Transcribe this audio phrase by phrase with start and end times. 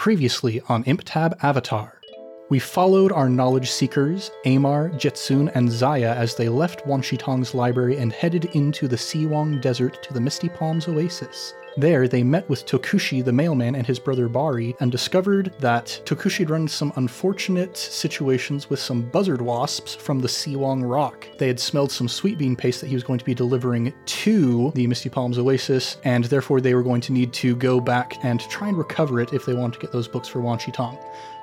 [0.00, 2.00] Previously on ImpTab Avatar.
[2.48, 7.54] We followed our knowledge seekers, Amar, Jetsun, and Zaya as they left Wan Shi Tong's
[7.54, 11.52] library and headed into the Si Wong Desert to the Misty Palms Oasis.
[11.76, 16.40] There, they met with Tokushi the mailman and his brother Bari and discovered that Tokushi
[16.40, 21.28] had run some unfortunate situations with some buzzard wasps from the Si Wong Rock.
[21.38, 24.72] They had smelled some sweet bean paste that he was going to be delivering to
[24.74, 28.40] the Misty Palms Oasis, and therefore they were going to need to go back and
[28.40, 30.98] try and recover it if they wanted to get those books for Wan Tong.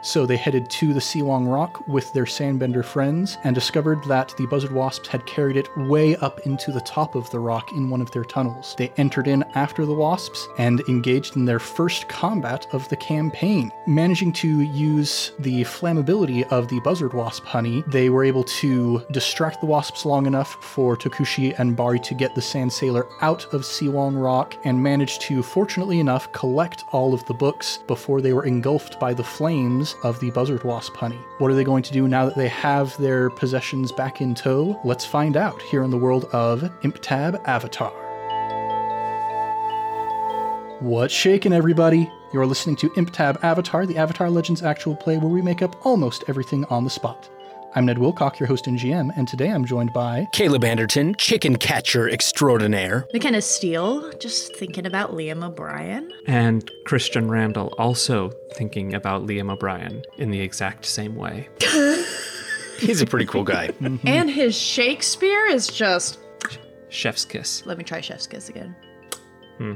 [0.08, 4.34] So they headed to the Si Wong Rock with their sandbender friends and discovered that
[4.38, 7.90] the buzzard wasps had carried it way up into the top of the rock in
[7.90, 8.74] one of their tunnels.
[8.78, 13.70] They entered in after the wasps and engaged in their first combat of the campaign.
[13.86, 19.60] Managing to use the flammability of the buzzard wasp honey, they were able to distract
[19.60, 23.66] the wasps long enough for Tokushi and Bari to get the sand sailor out of
[23.66, 28.32] Si Wong Rock and managed to, fortunately enough, collect all of the books before they
[28.32, 31.20] were engulfed by the flames of the buzzard wasp honey.
[31.38, 34.80] What are they going to do now that they have their possessions back in tow?
[34.84, 37.94] Let's find out here in the world of ImpTab Avatar.
[40.80, 42.12] What's shaking, everybody?
[42.34, 46.24] You're listening to ImpTab Avatar, the Avatar Legends actual play where we make up almost
[46.28, 47.30] everything on the spot.
[47.78, 51.56] I'm Ned Wilcock, your host and GM, and today I'm joined by Caleb Anderton, chicken
[51.58, 53.06] catcher extraordinaire.
[53.14, 56.12] McKenna Steele, just thinking about Liam O'Brien.
[56.26, 61.50] And Christian Randall also thinking about Liam O'Brien in the exact same way.
[62.80, 63.70] He's a pretty cool guy.
[64.08, 66.18] And his Shakespeare is just.
[66.90, 67.64] Chef's kiss.
[67.68, 68.76] Let me try Chef's Kiss again.
[69.60, 69.74] Hmm.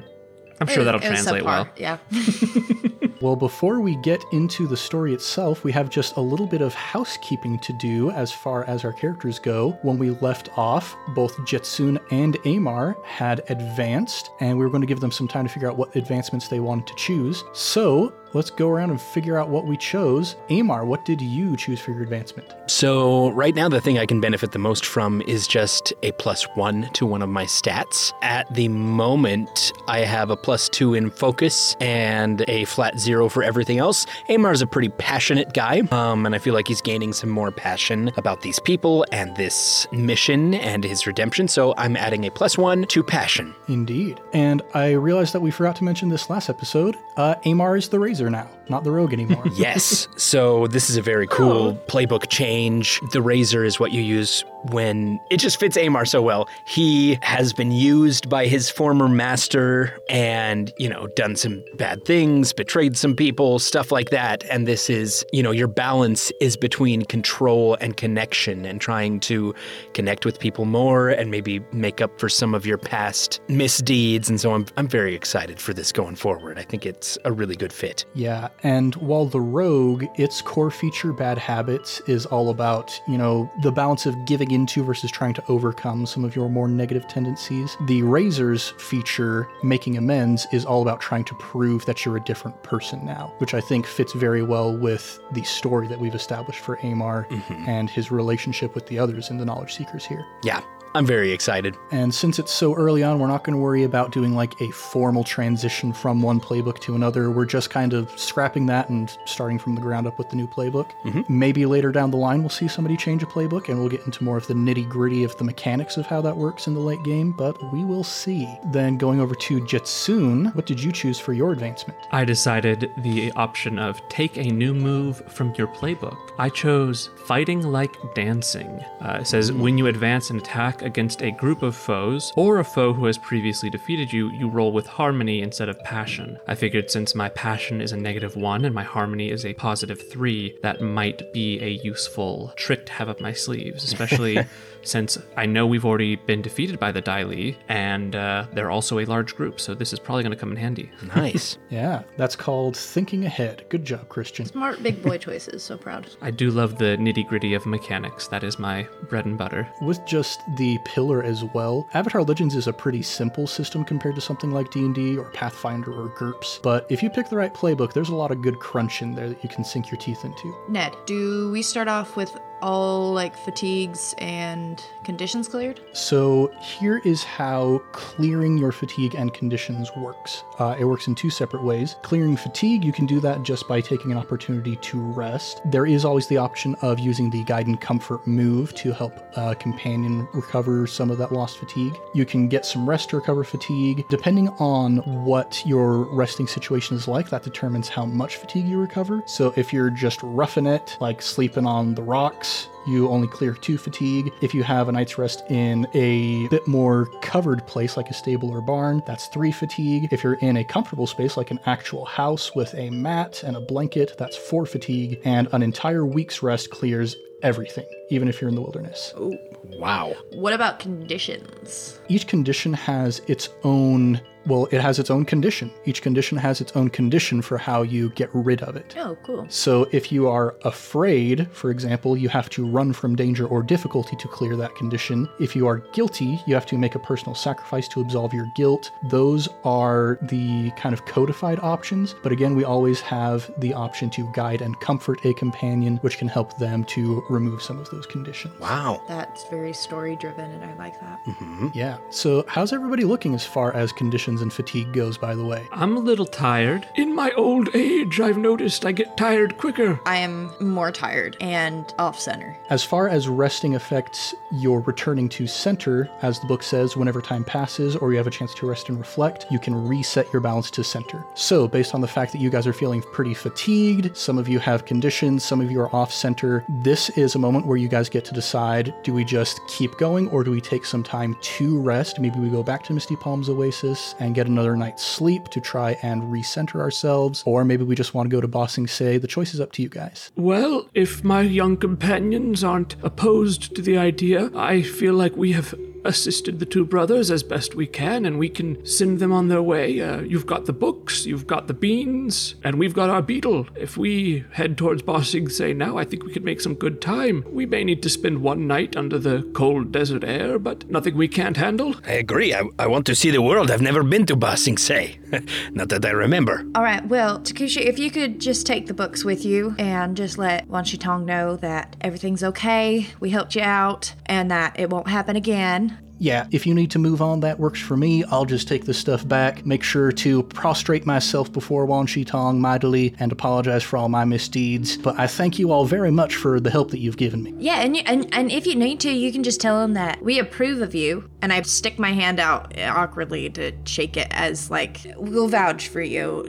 [0.61, 1.67] I'm sure that'll It translate well.
[1.75, 1.97] Yeah.
[3.21, 6.73] Well, before we get into the story itself, we have just a little bit of
[6.73, 9.77] housekeeping to do as far as our characters go.
[9.83, 14.87] When we left off, both Jetsun and Amar had advanced, and we were going to
[14.87, 17.43] give them some time to figure out what advancements they wanted to choose.
[17.53, 20.35] So let's go around and figure out what we chose.
[20.49, 22.53] Amar, what did you choose for your advancement?
[22.67, 26.43] So, right now, the thing I can benefit the most from is just a plus
[26.55, 28.13] one to one of my stats.
[28.21, 33.43] At the moment, I have a plus two in focus and a flat zero for
[33.43, 34.05] everything else.
[34.29, 38.11] Amar's a pretty passionate guy, um, and I feel like he's gaining some more passion
[38.17, 41.47] about these people and this mission and his redemption.
[41.47, 43.53] So, I'm adding a plus one to passion.
[43.67, 44.21] Indeed.
[44.33, 46.95] And I realized that we forgot to mention this last episode.
[47.17, 49.43] Uh, Amar is the Razor now, not the Rogue anymore.
[49.61, 50.07] Yes.
[50.17, 52.99] So this is a very cool playbook change.
[53.11, 56.47] The razor is what you use when it just fits Amar so well.
[56.65, 62.53] He has been used by his former master and, you know, done some bad things,
[62.53, 64.43] betrayed some people, stuff like that.
[64.45, 69.53] And this is, you know, your balance is between control and connection and trying to
[69.93, 74.29] connect with people more and maybe make up for some of your past misdeeds.
[74.29, 76.57] And so I'm, I'm very excited for this going forward.
[76.57, 78.05] I think it's a really good fit.
[78.13, 83.49] Yeah, and while the rogue, its core feature, bad habits, is all about, you know,
[83.61, 87.77] the balance of giving into versus trying to overcome some of your more negative tendencies,
[87.87, 92.61] the razor's feature, making amends, is all about trying to prove that you're a different
[92.63, 96.75] person now, which I think fits very well with the story that we've established for
[96.83, 97.69] Amar mm-hmm.
[97.69, 100.25] and his relationship with the others in the Knowledge Seekers here.
[100.43, 100.61] Yeah,
[100.93, 101.77] I'm very excited.
[101.91, 104.71] And since it's so early on, we're not going to worry about doing like a
[104.71, 107.31] formal transition from one playbook to another.
[107.31, 110.47] We're just kind of scrapping that and starting from the ground up with the new
[110.47, 110.89] playbook.
[111.29, 114.23] Maybe later down the line, we'll see somebody change a playbook and we'll get into
[114.23, 117.03] more of the nitty gritty of the mechanics of how that works in the late
[117.03, 118.49] game, but we will see.
[118.65, 121.97] Then going over to Jetsun, what did you choose for your advancement?
[122.11, 126.17] I decided the option of take a new move from your playbook.
[126.37, 128.67] I chose fighting like dancing.
[128.99, 132.63] Uh, it says when you advance an attack against a group of foes or a
[132.63, 136.39] foe who has previously defeated you, you roll with harmony instead of passion.
[136.47, 140.09] I figured since my passion is a negative one and my harmony is a positive
[140.09, 144.39] three, that might be a useful trick to have up my sleeves, especially.
[144.83, 148.99] Since I know we've already been defeated by the Dai Li, and uh, they're also
[148.99, 150.91] a large group, so this is probably going to come in handy.
[151.15, 151.57] Nice.
[151.71, 153.63] Yeah, that's called thinking ahead.
[153.69, 154.45] Good job, Christian.
[154.45, 155.63] Smart big boy choices.
[155.63, 156.09] So proud.
[156.21, 158.27] I do love the nitty gritty of mechanics.
[158.27, 159.65] That is my bread and butter.
[159.81, 164.21] with just the pillar as well avatar legends is a pretty simple system compared to
[164.21, 168.09] something like d&d or pathfinder or GURPS but if you pick the right playbook there's
[168.09, 170.93] a lot of good crunch in there that you can sink your teeth into Ned,
[171.05, 175.79] do we start off with all like fatigues and conditions cleared?
[175.93, 180.43] So here is how clearing your fatigue and conditions works.
[180.59, 181.95] Uh, it works in two separate ways.
[182.01, 185.61] Clearing fatigue, you can do that just by taking an opportunity to rest.
[185.65, 189.55] There is always the option of using the guide and comfort move to help a
[189.55, 191.97] companion recover some of that lost fatigue.
[192.13, 194.05] You can get some rest to recover fatigue.
[194.09, 199.23] Depending on what your resting situation is like, that determines how much fatigue you recover.
[199.25, 202.50] So if you're just roughing it, like sleeping on the rocks,
[202.87, 204.31] you only clear two fatigue.
[204.41, 208.49] If you have a night's rest in a bit more covered place like a stable
[208.49, 210.07] or barn, that's three fatigue.
[210.11, 213.61] If you're in a comfortable space like an actual house with a mat and a
[213.61, 215.21] blanket, that's four fatigue.
[215.25, 219.13] And an entire week's rest clears everything, even if you're in the wilderness.
[219.17, 219.37] Oh,
[219.73, 220.13] wow.
[220.31, 221.99] What about conditions?
[222.07, 224.21] Each condition has its own.
[224.45, 225.71] Well, it has its own condition.
[225.85, 228.95] Each condition has its own condition for how you get rid of it.
[228.97, 229.45] Oh, cool.
[229.49, 234.15] So, if you are afraid, for example, you have to run from danger or difficulty
[234.15, 235.29] to clear that condition.
[235.39, 238.91] If you are guilty, you have to make a personal sacrifice to absolve your guilt.
[239.09, 242.15] Those are the kind of codified options.
[242.23, 246.27] But again, we always have the option to guide and comfort a companion, which can
[246.27, 248.59] help them to remove some of those conditions.
[248.59, 249.03] Wow.
[249.07, 251.23] That's very story driven, and I like that.
[251.25, 251.67] Mm-hmm.
[251.73, 251.97] Yeah.
[252.09, 255.67] So, how's everybody looking as far as conditions and fatigue goes, by the way?
[255.73, 256.87] I'm a little tired.
[256.95, 259.99] In my old age, I've noticed I get tired quicker.
[260.05, 262.55] I am more tired and off center.
[262.69, 267.43] As far as resting affects your returning to center, as the book says, whenever time
[267.43, 270.71] passes or you have a chance to rest and reflect, you can reset your balance
[270.71, 271.25] to center.
[271.33, 274.59] So, based on the fact that you guys are feeling pretty fatigued, some of you
[274.59, 278.07] have conditions, some of you are off center, this is a moment where you guys
[278.07, 281.79] get to decide do we just keep going or do we take some time to
[281.81, 282.19] rest?
[282.19, 285.97] Maybe we go back to Misty Palms Oasis and get another night's sleep to try
[286.03, 289.17] and recenter ourselves, or maybe we just want to go to Ba Sing Se.
[289.17, 290.31] The choice is up to you guys.
[290.35, 295.73] Well, if my young companions aren't opposed to the idea, I feel like we have
[296.03, 299.61] assisted the two brothers as best we can, and we can send them on their
[299.61, 299.99] way.
[300.01, 303.67] Uh, you've got the books, you've got the beans, and we've got our beetle.
[303.75, 307.01] If we head towards Ba Sing Se now, I think we could make some good
[307.01, 307.45] time.
[307.51, 311.27] We may need to spend one night under the cold desert air, but nothing we
[311.27, 311.95] can't handle.
[312.05, 312.53] I agree.
[312.53, 313.71] I, I want to see the world.
[313.71, 315.19] I've never been to Ba Sing Se.
[315.71, 316.65] Not that I remember.
[316.75, 320.37] All right, well, Takusha, if you could just take the books with you and just
[320.37, 324.89] let Wan Shi Tong know that everything's okay, we helped you out, and that it
[324.89, 325.90] won't happen again.
[326.21, 328.23] Yeah, if you need to move on, that works for me.
[328.25, 332.61] I'll just take this stuff back, make sure to prostrate myself before Wan Shi Tong
[332.61, 334.97] mightily, and apologize for all my misdeeds.
[334.97, 337.55] But I thank you all very much for the help that you've given me.
[337.57, 340.21] Yeah, and, you, and and if you need to, you can just tell him that
[340.21, 341.27] we approve of you.
[341.41, 346.01] And I stick my hand out awkwardly to shake it as like we'll vouch for
[346.01, 346.47] you.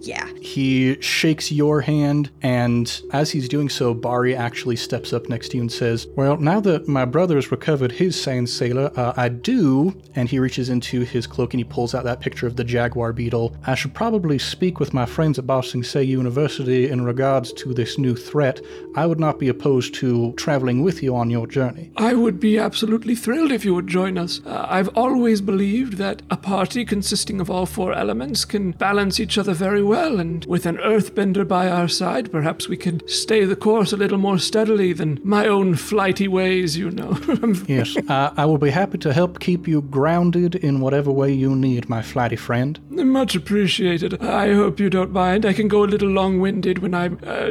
[0.00, 0.32] Yeah.
[0.40, 5.58] He shakes your hand, and as he's doing so, Bari actually steps up next to
[5.58, 9.94] you and says, Well, now that my brother's recovered his sand sailor, uh, I do,
[10.14, 13.12] and he reaches into his cloak and he pulls out that picture of the jaguar
[13.12, 13.56] beetle.
[13.66, 17.74] I should probably speak with my friends at Ba Sing Se University in regards to
[17.74, 18.60] this new threat.
[18.96, 21.92] I would not be opposed to traveling with you on your journey.
[21.96, 24.40] I would be absolutely thrilled if you would join us.
[24.44, 29.38] Uh, I've always believed that a party consisting of all four elements can balance each
[29.38, 33.56] other very well, and with an earthbender by our side, perhaps we can stay the
[33.56, 37.18] course a little more steadily than my own flighty ways, you know.
[37.66, 41.54] Yes, uh, I will be happy to help keep you grounded in whatever way you
[41.54, 42.78] need, my flighty friend.
[42.90, 44.22] Much appreciated.
[44.22, 45.44] I hope you don't mind.
[45.46, 47.50] I can go a little long winded when I'm uh,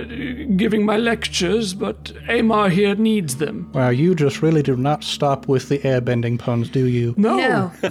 [0.55, 3.69] giving my lectures, but Amar here needs them.
[3.73, 7.13] Well, you just really do not stop with the airbending puns, do you?
[7.17, 7.71] No, No.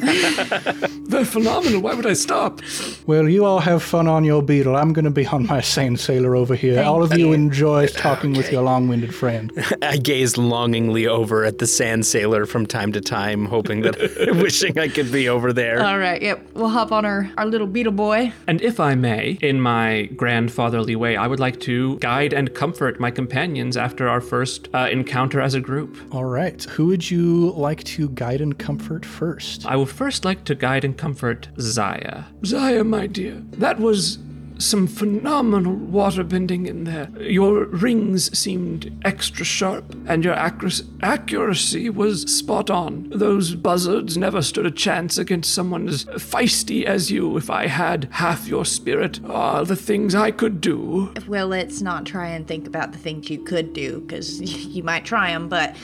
[1.08, 1.80] they're phenomenal.
[1.80, 2.60] Why would I stop?
[3.06, 4.76] Well, you all have fun on your beetle.
[4.76, 6.76] I'm going to be on my sane sailor over here.
[6.76, 7.32] Thank all of you you.
[7.32, 9.52] enjoy talking with your long-winded friend.
[9.82, 13.96] I gaze longingly over at the sand sailor from time to time, hoping that,
[14.40, 15.84] wishing I could be over there.
[15.84, 16.46] All right, yep.
[16.54, 18.32] We'll hop on our, our little beetle boy.
[18.46, 23.00] And if I may, in my grandfatherly way, I would like to guide and comfort
[23.00, 25.96] my companions after our first uh, encounter as a group.
[26.12, 29.66] All right, who would you like to guide and comfort first?
[29.66, 32.24] I would first like to guide and comfort Zaya.
[32.44, 34.18] Zaya, my dear, that was
[34.58, 37.08] some phenomenal water bending in there.
[37.20, 43.08] Your rings seemed extra sharp, and your accuracy, accuracy was spot on.
[43.10, 48.08] Those buzzards never stood a chance against someone as feisty as you if I had
[48.12, 49.20] half your spirit.
[49.26, 51.12] Ah, the things I could do.
[51.26, 55.04] Well, let's not try and think about the things you could do, because you might
[55.04, 55.76] try them, but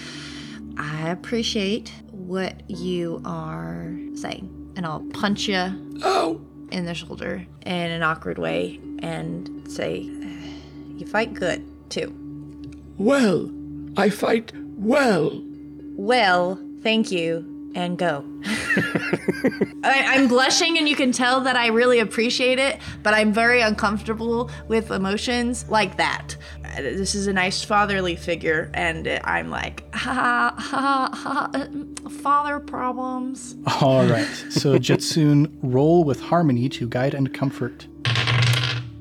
[0.77, 4.73] I appreciate what you are saying.
[4.77, 6.41] And I'll punch you Oh,
[6.71, 10.01] in the shoulder in an awkward way and say,
[10.97, 12.15] You fight good, too.
[12.99, 13.51] Well,
[13.97, 15.43] I fight well.
[15.97, 18.25] Well, thank you, and go.
[19.85, 23.61] I, I'm blushing, and you can tell that I really appreciate it, but I'm very
[23.61, 26.37] uncomfortable with emotions like that.
[26.77, 33.57] This is a nice fatherly figure, and I'm like, ha ha ha, ha father problems.
[33.81, 34.27] All right.
[34.51, 37.87] So Jitsun, roll with harmony to guide and comfort.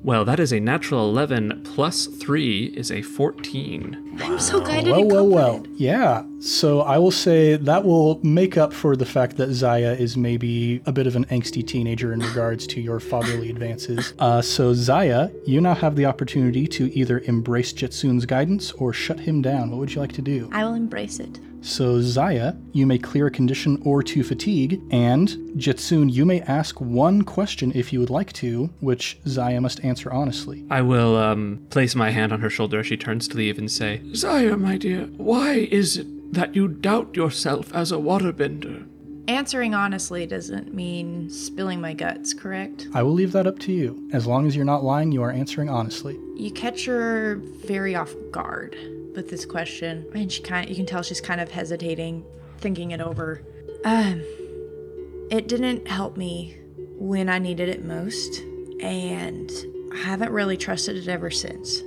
[0.03, 4.19] Well, that is a natural 11 plus 3 is a 14.
[4.22, 5.72] I'm so guided Well, and well, comforted.
[5.72, 5.79] well.
[5.79, 6.24] Yeah.
[6.41, 10.81] So I will say that will make up for the fact that Zaya is maybe
[10.86, 14.13] a bit of an angsty teenager in regards to your fatherly advances.
[14.19, 19.22] Uh, so Zaya, you now have the opportunity to either embrace Jitsun's guidance or shut
[19.22, 19.72] him down.
[19.72, 20.50] What would you like to do?
[20.51, 21.39] I will embrace it.
[21.63, 26.82] So Zaya, you may clear a condition or two fatigue, and Jitsun, you may ask
[26.82, 30.65] one question if you would like to, which Zaya must answer honestly.
[30.70, 33.72] I will um, place my hand on her shoulder as she turns to leave and
[33.72, 38.86] say, Zaya, my dear, why is it that you doubt yourself as a waterbender?
[39.29, 42.89] Answering honestly doesn't mean spilling my guts, correct?
[42.93, 44.10] I will leave that up to you.
[44.12, 46.20] As long as you're not lying, you are answering honestly.
[46.36, 48.75] You catch her very off guard
[49.15, 52.25] with this question, and she kind you can tell she's kind of hesitating,
[52.60, 53.41] thinking it over.
[53.86, 54.24] Um,
[55.29, 56.58] it didn't help me
[56.98, 58.39] when I needed it most,
[58.79, 59.51] and
[59.93, 61.82] I haven't really trusted it ever since.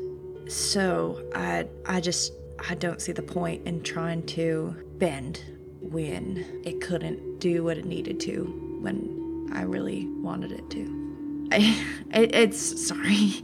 [0.48, 2.32] So I I just
[2.68, 5.42] I don't see the point in trying to bend
[5.80, 11.05] when it couldn't do what it needed to when I really wanted it to.
[11.52, 13.42] I, it, it's sorry.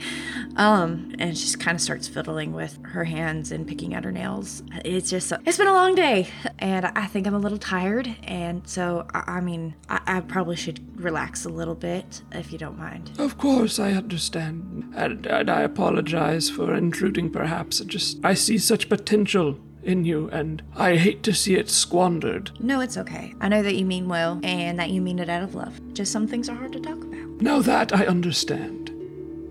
[0.57, 4.13] Um, and she just kind of starts fiddling with her hands and picking at her
[4.13, 4.63] nails.
[4.85, 6.29] It's just, it's been a long day,
[6.59, 8.15] and I think I'm a little tired.
[8.25, 12.59] And so, I, I mean, I, I probably should relax a little bit if you
[12.59, 13.13] don't mind.
[13.19, 14.93] Of course, I understand.
[14.95, 17.81] And, and I apologize for intruding, perhaps.
[17.81, 22.51] Just, I see such potential in you, and I hate to see it squandered.
[22.61, 23.35] No, it's okay.
[23.41, 25.81] I know that you mean well and that you mean it out of love.
[25.95, 27.41] Just some things are hard to talk about.
[27.41, 28.91] Now that I understand.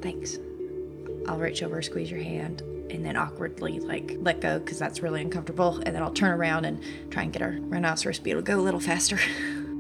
[0.02, 0.38] Thanks.
[1.28, 5.22] I'll reach over, squeeze your hand, and then awkwardly like let go because that's really
[5.22, 5.82] uncomfortable.
[5.86, 8.62] And then I'll turn around and try and get our rhinoceros beetle to go a
[8.62, 9.20] little faster.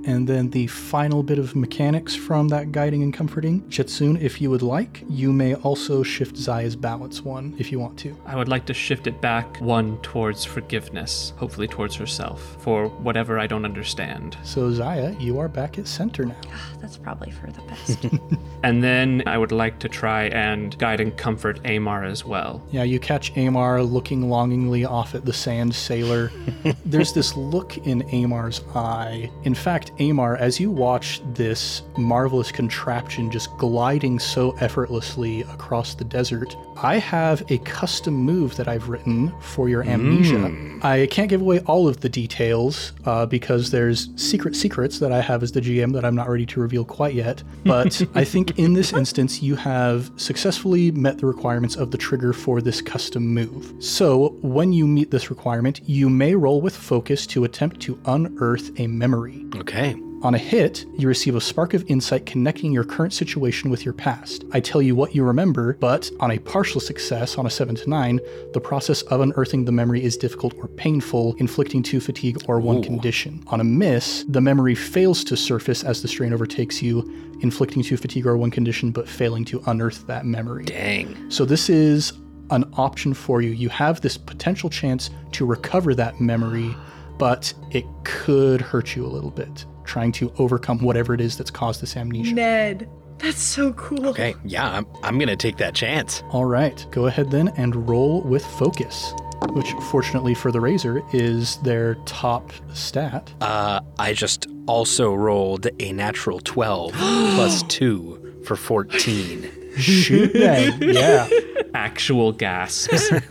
[0.05, 3.61] And then the final bit of mechanics from that guiding and comforting.
[3.63, 7.97] Jitsun, if you would like, you may also shift Zaya's balance one if you want
[7.99, 8.17] to.
[8.25, 13.39] I would like to shift it back one towards forgiveness, hopefully towards herself, for whatever
[13.39, 14.37] I don't understand.
[14.43, 16.35] So, Zaya, you are back at center now.
[16.47, 18.05] Ah, that's probably for the best.
[18.63, 22.61] And then I would like to try and guide and comfort Amar as well.
[22.71, 26.31] Yeah, you catch Amar looking longingly off at the sand sailor.
[26.85, 29.31] There's this look in Amar's eye.
[29.43, 36.03] In fact, Amar, as you watch this marvelous contraption just gliding so effortlessly across the
[36.03, 40.51] desert, I have a custom move that I've written for your amnesia.
[40.81, 45.21] I can't give away all of the details uh, because there's secret secrets that I
[45.21, 47.43] have as the GM that I'm not ready to reveal quite yet.
[47.63, 52.33] But I think in this instance, you have successfully met the requirements of the trigger
[52.33, 53.75] for this custom move.
[53.79, 58.79] So when you meet this requirement, you may roll with focus to attempt to unearth
[58.79, 59.45] a memory.
[59.55, 59.95] Okay.
[60.23, 63.93] On a hit, you receive a spark of insight connecting your current situation with your
[63.95, 64.43] past.
[64.51, 67.89] I tell you what you remember, but on a partial success, on a 7 to
[67.89, 68.19] 9,
[68.53, 72.83] the process of unearthing the memory is difficult or painful, inflicting two fatigue or one
[72.83, 73.43] condition.
[73.47, 76.99] On a miss, the memory fails to surface as the strain overtakes you,
[77.41, 80.65] inflicting two fatigue or one condition, but failing to unearth that memory.
[80.65, 81.31] Dang.
[81.31, 82.13] So this is
[82.51, 83.49] an option for you.
[83.49, 86.75] You have this potential chance to recover that memory,
[87.17, 91.51] but it could hurt you a little bit trying to overcome whatever it is that's
[91.51, 92.33] caused this amnesia.
[92.33, 94.07] Ned, that's so cool.
[94.07, 94.33] Okay.
[94.43, 96.23] Yeah, I'm, I'm going to take that chance.
[96.29, 99.13] All right, go ahead then and roll with focus,
[99.49, 103.33] which fortunately for the Razor is their top stat.
[103.41, 109.51] Uh, I just also rolled a natural 12 plus 2 for 14.
[109.77, 111.29] Shoot bang, yeah.
[111.73, 113.11] Actual gasps.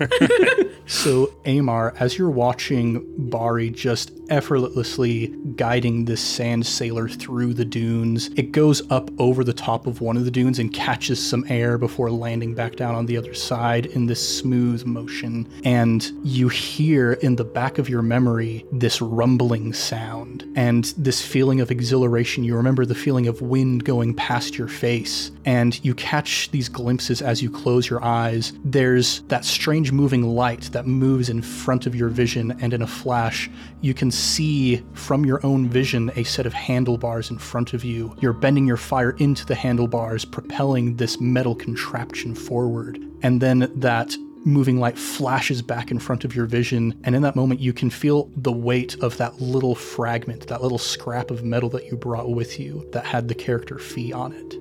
[0.90, 8.30] So, Amar, as you're watching Bari just effortlessly guiding this sand sailor through the dunes,
[8.36, 11.76] it goes up over the top of one of the dunes and catches some air
[11.76, 15.50] before landing back down on the other side in this smooth motion.
[15.64, 21.60] And you hear in the back of your memory this rumbling sound and this feeling
[21.60, 22.44] of exhilaration.
[22.44, 27.22] You remember the feeling of wind going past your face, and you catch these glimpses
[27.22, 28.52] as you close your eyes.
[28.64, 32.86] There's that strange moving light that moves in front of your vision, and in a
[32.86, 37.84] flash, you can see from your own vision a set of handlebars in front of
[37.84, 38.14] you.
[38.20, 42.98] You're bending your fire into the handlebars, propelling this metal contraption forward.
[43.22, 47.36] And then that moving light flashes back in front of your vision, and in that
[47.36, 51.68] moment, you can feel the weight of that little fragment, that little scrap of metal
[51.70, 54.54] that you brought with you that had the character Fee on it.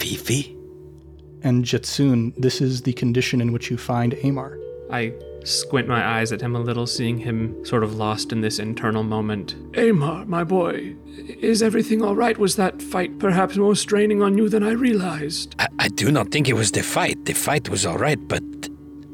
[0.00, 0.56] Fifi?
[1.42, 4.58] And Jetsun, this is the condition in which you find Amar.
[4.90, 5.12] I
[5.44, 9.02] squint my eyes at him a little, seeing him sort of lost in this internal
[9.02, 9.54] moment.
[9.76, 12.36] Amar, my boy, is everything all right?
[12.38, 15.54] Was that fight perhaps more straining on you than I realized?
[15.58, 17.24] I, I do not think it was the fight.
[17.24, 18.42] The fight was all right, but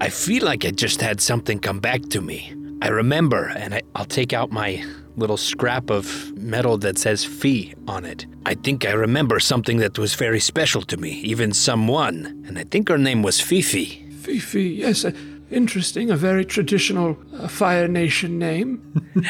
[0.00, 2.54] I feel like I just had something come back to me.
[2.82, 4.82] I remember, and I, I'll take out my
[5.16, 8.26] little scrap of metal that says Fee on it.
[8.46, 12.64] I think I remember something that was very special to me, even someone, and I
[12.64, 14.06] think her name was Fifi.
[14.12, 15.12] Fifi, yes, uh,
[15.50, 19.12] interesting, a very traditional uh, Fire Nation name.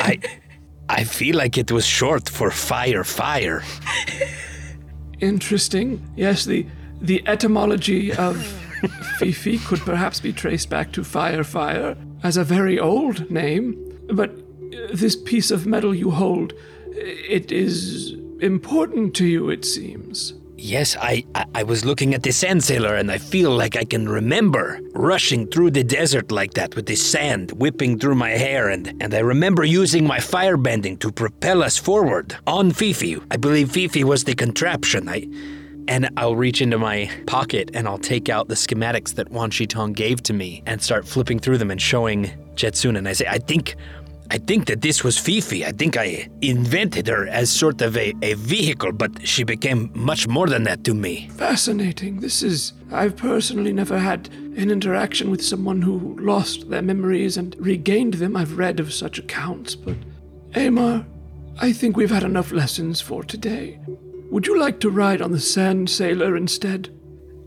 [0.00, 0.18] I
[0.88, 3.62] I feel like it was short for fire fire.
[5.20, 6.02] Interesting.
[6.16, 6.66] Yes, the
[7.00, 8.36] the etymology of
[9.18, 13.76] Fifi could perhaps be traced back to Fire Fire as a very old name,
[14.12, 16.52] but uh, this piece of metal you hold,
[16.94, 20.34] it is important to you, it seems.
[20.64, 23.84] Yes, I, I, I was looking at the sand sailor and I feel like I
[23.84, 28.70] can remember rushing through the desert like that with the sand whipping through my hair
[28.70, 33.18] and, and I remember using my fire bending to propel us forward on Fifi.
[33.30, 35.06] I believe Fifi was the contraption.
[35.06, 35.28] I
[35.86, 39.92] and I'll reach into my pocket and I'll take out the schematics that Wan Tong
[39.92, 43.36] gave to me and start flipping through them and showing Jetsun and I say, I
[43.36, 43.76] think
[44.30, 45.64] I think that this was Fifi.
[45.64, 50.26] I think I invented her as sort of a, a vehicle, but she became much
[50.26, 51.28] more than that to me.
[51.32, 52.20] Fascinating.
[52.20, 52.72] This is.
[52.90, 58.36] I've personally never had an interaction with someone who lost their memories and regained them.
[58.36, 59.96] I've read of such accounts, but.
[60.54, 61.04] Amar,
[61.58, 63.80] I think we've had enough lessons for today.
[64.30, 66.88] Would you like to ride on the Sand Sailor instead?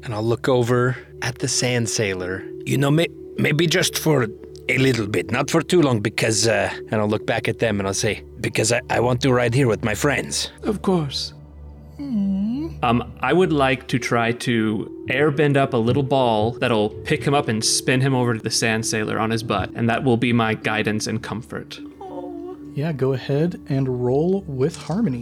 [0.04, 2.44] And I'll look over at the sand sailor.
[2.66, 3.08] You know, may,
[3.38, 4.28] maybe just for
[4.70, 7.80] a little bit, not for too long, because, uh, and I'll look back at them
[7.80, 10.52] and I'll say, because I, I want to ride here with my friends.
[10.64, 11.34] Of course.
[12.00, 17.34] Um, I would like to try to airbend up a little ball that'll pick him
[17.34, 20.18] up and spin him over to the sand sailor on his butt, and that will
[20.18, 21.80] be my guidance and comfort.
[22.76, 25.22] Yeah, go ahead and roll with Harmony.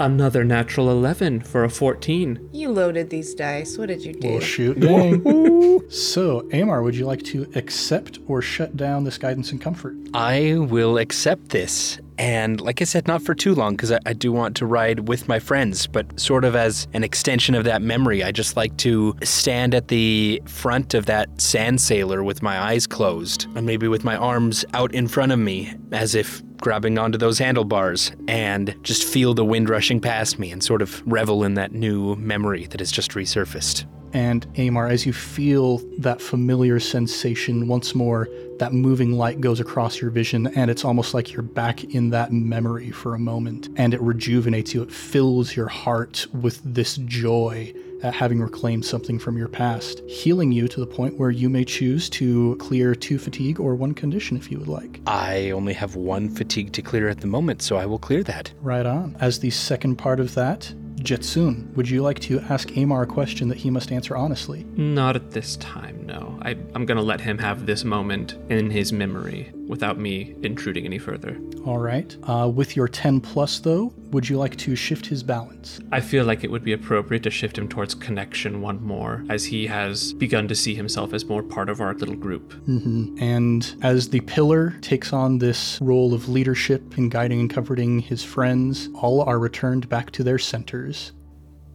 [0.00, 2.48] Another natural 11 for a 14.
[2.52, 3.76] You loaded these dice.
[3.76, 4.30] What did you do?
[4.30, 5.90] Well, shoot, dang.
[5.90, 9.94] so, Amar, would you like to accept or shut down this guidance and comfort?
[10.14, 12.00] I will accept this.
[12.16, 15.08] And like I said, not for too long, because I, I do want to ride
[15.08, 18.24] with my friends, but sort of as an extension of that memory.
[18.24, 22.86] I just like to stand at the front of that sand sailor with my eyes
[22.86, 27.18] closed, and maybe with my arms out in front of me, as if grabbing onto
[27.18, 31.54] those handlebars, and just feel the wind rushing past me and sort of revel in
[31.54, 33.86] that new memory that has just resurfaced.
[34.12, 40.00] And Amar, as you feel that familiar sensation once more, that moving light goes across
[40.00, 43.94] your vision, and it's almost like you're back in that memory for a moment, and
[43.94, 44.82] it rejuvenates you.
[44.82, 50.52] It fills your heart with this joy at having reclaimed something from your past, healing
[50.52, 54.36] you to the point where you may choose to clear two fatigue or one condition
[54.36, 55.00] if you would like.
[55.06, 58.52] I only have one fatigue to clear at the moment, so I will clear that.
[58.60, 59.16] Right on.
[59.20, 63.48] As the second part of that, Jetsun, would you like to ask Amar a question
[63.48, 64.66] that he must answer honestly?
[64.76, 66.38] Not at this time, no.
[66.42, 70.98] I, I'm gonna let him have this moment in his memory without me intruding any
[70.98, 71.38] further.
[71.64, 72.14] All right.
[72.24, 75.78] Uh, with your 10 plus, though, would you like to shift his balance?
[75.92, 79.44] I feel like it would be appropriate to shift him towards connection one more, as
[79.44, 82.52] he has begun to see himself as more part of our little group.
[82.66, 88.24] And as the pillar takes on this role of leadership in guiding and comforting his
[88.24, 91.12] friends, all are returned back to their centers.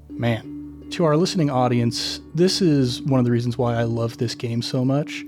[0.10, 4.36] Man, to our listening audience, this is one of the reasons why I love this
[4.36, 5.24] game so much.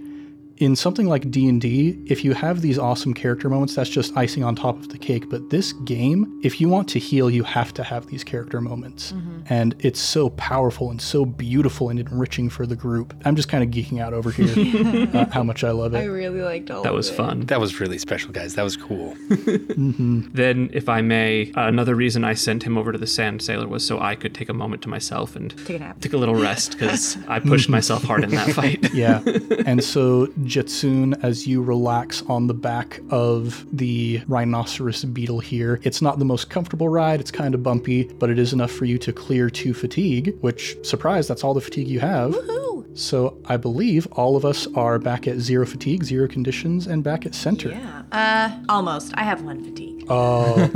[0.60, 4.56] In something like D&D, if you have these awesome character moments, that's just icing on
[4.56, 7.84] top of the cake, but this game, if you want to heal, you have to
[7.84, 9.14] have these character moments.
[9.50, 13.14] And it's so powerful and so beautiful and enriching for the group.
[13.24, 16.00] I'm just kind of geeking out over here uh, how much I love it.
[16.00, 17.14] I really liked all That of was it.
[17.16, 17.42] fun.
[17.42, 18.56] That was really special, guys.
[18.56, 19.16] That was cool.
[19.78, 23.68] Then, if I may, uh, another reason I sent him over to the Sand Sailor
[23.68, 26.00] was so I could take a moment to myself and Take a nap.
[26.02, 28.94] take a little rest because I pushed myself hard in that fight.
[28.94, 29.22] Yeah.
[29.66, 36.02] and so, Jetsun, as you relax on the back of the rhinoceros beetle here, it's
[36.02, 37.20] not the most comfortable ride.
[37.20, 40.78] It's kind of bumpy, but it is enough for you to clear two fatigue, which,
[40.86, 42.36] surprise, that's all the fatigue you have.
[42.94, 47.28] So, I believe all of us are back at zero fatigue, zero conditions, and back
[47.28, 47.70] at center.
[47.70, 48.04] Yeah.
[48.12, 49.14] Uh, almost.
[49.16, 49.97] I have one fatigue.
[50.10, 50.70] Oh,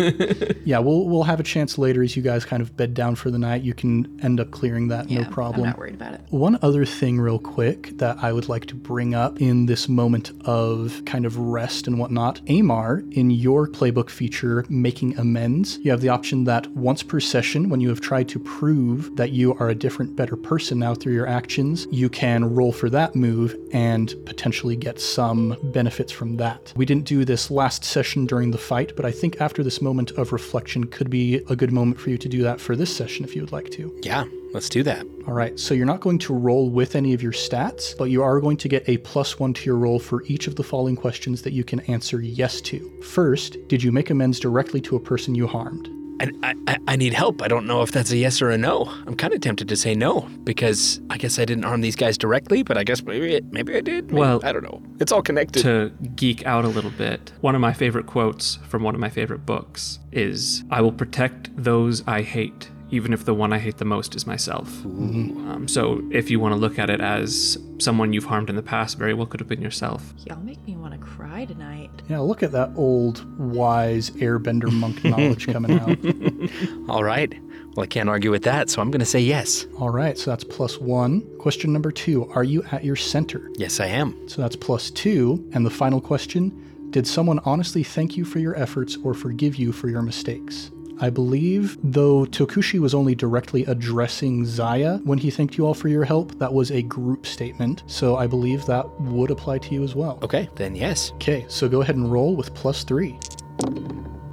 [0.66, 0.80] yeah.
[0.80, 3.40] We'll we'll have a chance later as you guys kind of bed down for the
[3.40, 3.64] night.
[3.64, 5.64] You can end up clearing that, Yeah, no problem.
[5.64, 6.22] I'm not worried about it.
[6.30, 10.32] One other thing, real quick, that I would like to bring up in this moment
[10.46, 12.42] of kind of rest and whatnot.
[12.50, 17.70] Amar, in your playbook feature, Making Amends, you have the option that once per session,
[17.70, 21.14] when you have tried to prove that you are a different, better person now through
[21.14, 26.74] your actions, you can roll for that move and potentially get some benefits from that.
[26.76, 30.10] We didn't do this last session during the fight, but I think after this moment
[30.18, 33.24] of reflection could be a good moment for you to do that for this session
[33.24, 33.96] if you would like to.
[34.02, 35.06] Yeah, let's do that.
[35.28, 38.24] All right, so you're not going to roll with any of your stats, but you
[38.24, 40.96] are going to get a plus one to your roll for each of the following
[40.96, 42.80] questions that you can answer yes to.
[43.04, 46.01] First, did you make amends directly to a person you harmed?
[46.44, 47.42] I, I, I- need help.
[47.42, 48.84] I don't know if that's a yes or a no.
[49.08, 52.18] I'm kind of tempted to say no because I guess I didn't harm these guys
[52.18, 54.08] directly, but I guess maybe it, maybe I did.
[54.08, 54.82] Maybe- Well, I don't know.
[55.00, 55.64] It's all connected.
[55.64, 59.10] to geek out a little bit, one of my favorite quotes from one of my
[59.10, 63.78] favorite books is I will protect those I hate, even if the one I hate
[63.78, 64.86] the most is myself.
[64.86, 68.62] Um, so if you want to look at it as someone you've harmed in the
[68.62, 70.14] past, very well could have been yourself.
[70.26, 71.90] Y'all make me want to cry tonight.
[72.10, 76.90] Yeah, look at that old, wise airbender monk knowledge coming out.
[76.90, 77.34] all right.
[77.76, 79.66] Well, I can't argue with that, so I'm going to say yes.
[79.80, 81.22] All right, so that's plus one.
[81.38, 83.50] Question number two Are you at your center?
[83.56, 84.28] Yes, I am.
[84.28, 85.50] So that's plus two.
[85.54, 89.72] And the final question Did someone honestly thank you for your efforts or forgive you
[89.72, 90.72] for your mistakes?
[91.02, 95.88] I believe, though Tokushi was only directly addressing Zaya when he thanked you all for
[95.88, 97.82] your help, that was a group statement.
[97.88, 100.20] So I believe that would apply to you as well.
[100.22, 101.12] Okay, then yes.
[101.14, 103.18] Okay, so go ahead and roll with plus three.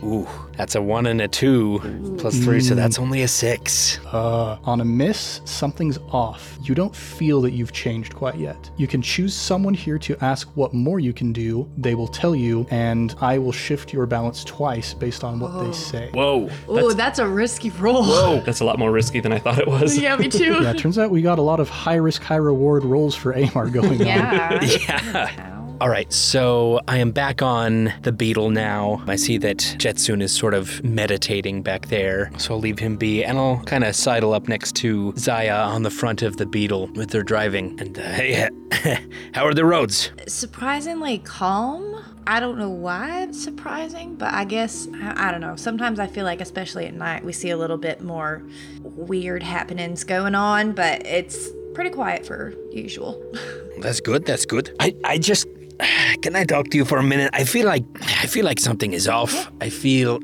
[0.05, 1.81] Ooh, that's a one and a two
[2.19, 3.99] plus three, so that's only a six.
[4.07, 6.57] Uh, on a miss, something's off.
[6.63, 8.71] You don't feel that you've changed quite yet.
[8.77, 11.69] You can choose someone here to ask what more you can do.
[11.77, 15.73] They will tell you, and I will shift your balance twice based on what they
[15.73, 16.11] say.
[16.13, 16.49] Whoa.
[16.69, 18.05] Oh, that's a risky roll.
[18.05, 18.41] Whoa.
[18.49, 19.99] That's a lot more risky than I thought it was.
[19.99, 20.63] yeah, me too.
[20.63, 23.33] Yeah, it turns out we got a lot of high risk, high reward rolls for
[23.33, 24.07] Amar going on.
[24.07, 24.61] Yeah.
[24.89, 25.58] Yeah.
[25.81, 29.01] All right, so I am back on the beetle now.
[29.07, 33.23] I see that Jetsun is sort of meditating back there, so I'll leave him be,
[33.23, 36.89] and I'll kind of sidle up next to Zaya on the front of the beetle
[36.95, 37.79] with their driving.
[37.79, 38.49] And uh, hey,
[39.35, 40.11] how are the roads?
[40.27, 42.05] Surprisingly calm.
[42.27, 45.55] I don't know why it's surprising, but I guess, I I don't know.
[45.55, 48.43] Sometimes I feel like, especially at night, we see a little bit more
[48.83, 53.23] weird happenings going on, but it's pretty quiet for usual.
[53.79, 54.27] That's good.
[54.27, 54.75] That's good.
[54.81, 55.47] I, I just
[56.23, 57.31] can I talk to you for a minute?
[57.33, 59.51] I feel like I feel like something is off.
[59.61, 60.21] I feel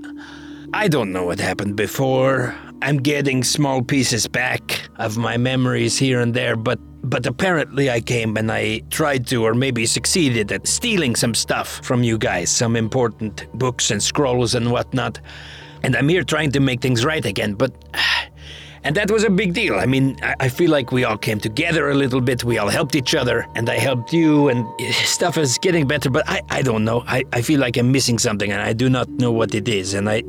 [0.73, 2.55] I don't know what happened before.
[2.83, 8.01] I'm getting small pieces back of my memories here and there, but but apparently I
[8.01, 12.51] came and I tried to or maybe succeeded at stealing some stuff from you guys,
[12.51, 15.21] some important books and scrolls and whatnot.
[15.83, 17.73] And I'm here trying to make things right again, but
[18.85, 19.77] and that was a big deal.
[19.77, 22.45] I mean, I, I feel like we all came together a little bit.
[22.45, 26.11] We all helped each other, and I helped you, and stuff is getting better.
[26.11, 27.03] But I, I don't know.
[27.07, 29.95] I, I feel like I'm missing something, and I do not know what it is.
[29.95, 30.23] And I,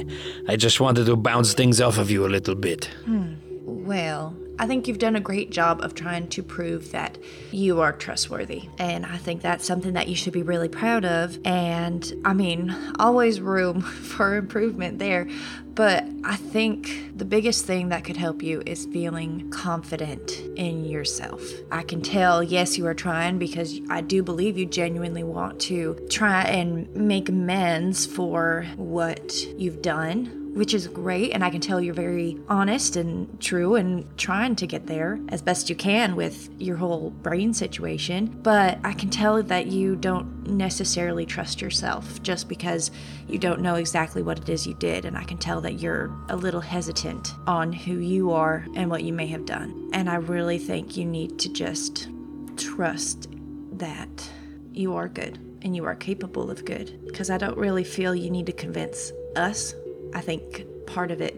[0.48, 2.86] I just wanted to bounce things off of you a little bit.
[3.06, 3.34] Hmm.
[3.63, 7.18] Well, I think you've done a great job of trying to prove that
[7.52, 8.70] you are trustworthy.
[8.78, 11.38] And I think that's something that you should be really proud of.
[11.44, 15.28] And I mean, always room for improvement there.
[15.74, 21.44] But I think the biggest thing that could help you is feeling confident in yourself.
[21.70, 26.00] I can tell, yes, you are trying because I do believe you genuinely want to
[26.10, 31.32] try and make amends for what you've done which is great.
[31.32, 35.41] And I can tell you're very honest and true and trying to get there as
[35.41, 38.28] best you can with your whole brain situation.
[38.41, 42.89] But I can tell that you don't necessarily trust yourself just because
[43.28, 45.04] you don't know exactly what it is you did.
[45.04, 49.04] And I can tell that you're a little hesitant on who you are and what
[49.04, 49.89] you may have done.
[49.91, 52.08] And I really think you need to just
[52.56, 53.28] trust
[53.74, 54.32] that
[54.72, 57.06] you are good and you are capable of good.
[57.06, 59.76] Because I don't really feel you need to convince us
[60.15, 61.36] I think part of it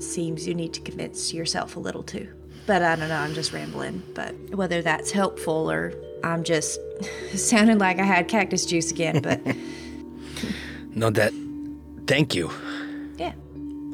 [0.00, 2.28] seems you need to convince yourself a little too.
[2.66, 4.02] But I don't know, I'm just rambling.
[4.14, 6.80] But whether that's helpful or I'm just
[7.34, 9.40] sounding like I had cactus juice again, but
[10.94, 11.32] No, that.
[12.06, 12.50] Thank you.
[13.18, 13.32] yeah.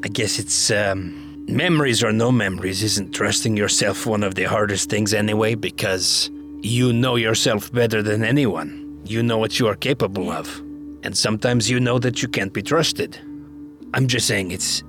[0.03, 2.81] I guess it's um, memories or no memories.
[2.83, 5.55] Isn't trusting yourself one of the hardest things anyway?
[5.55, 6.29] Because
[6.61, 9.01] you know yourself better than anyone.
[9.05, 10.59] You know what you are capable of,
[11.03, 13.19] and sometimes you know that you can't be trusted.
[13.93, 14.83] I'm just saying it's.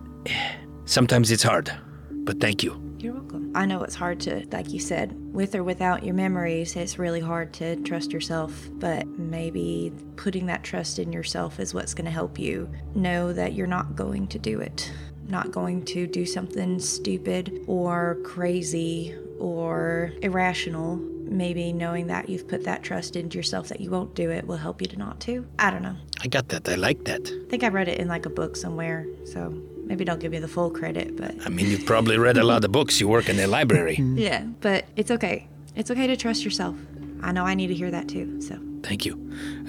[0.86, 1.70] Sometimes it's hard,
[2.10, 2.80] but thank you.
[2.98, 3.52] You're welcome.
[3.54, 7.20] I know it's hard to, like you said, with or without your memories, it's really
[7.20, 8.68] hard to trust yourself.
[8.72, 13.52] But maybe putting that trust in yourself is what's going to help you know that
[13.52, 14.90] you're not going to do it,
[15.28, 20.98] not going to do something stupid or crazy or irrational.
[21.26, 24.56] Maybe knowing that you've put that trust into yourself that you won't do it will
[24.56, 25.46] help you to not to.
[25.58, 25.96] I don't know.
[26.22, 26.68] I got that.
[26.68, 27.22] I like that.
[27.26, 29.50] I think I read it in like a book somewhere, so
[29.86, 32.64] maybe don't give me the full credit, but I mean, you've probably read a lot
[32.64, 33.00] of books.
[33.00, 33.96] You work in the library.
[34.14, 35.48] yeah, but it's okay.
[35.74, 36.76] It's okay to trust yourself.
[37.22, 38.40] I know I need to hear that too.
[38.40, 39.18] So Thank you.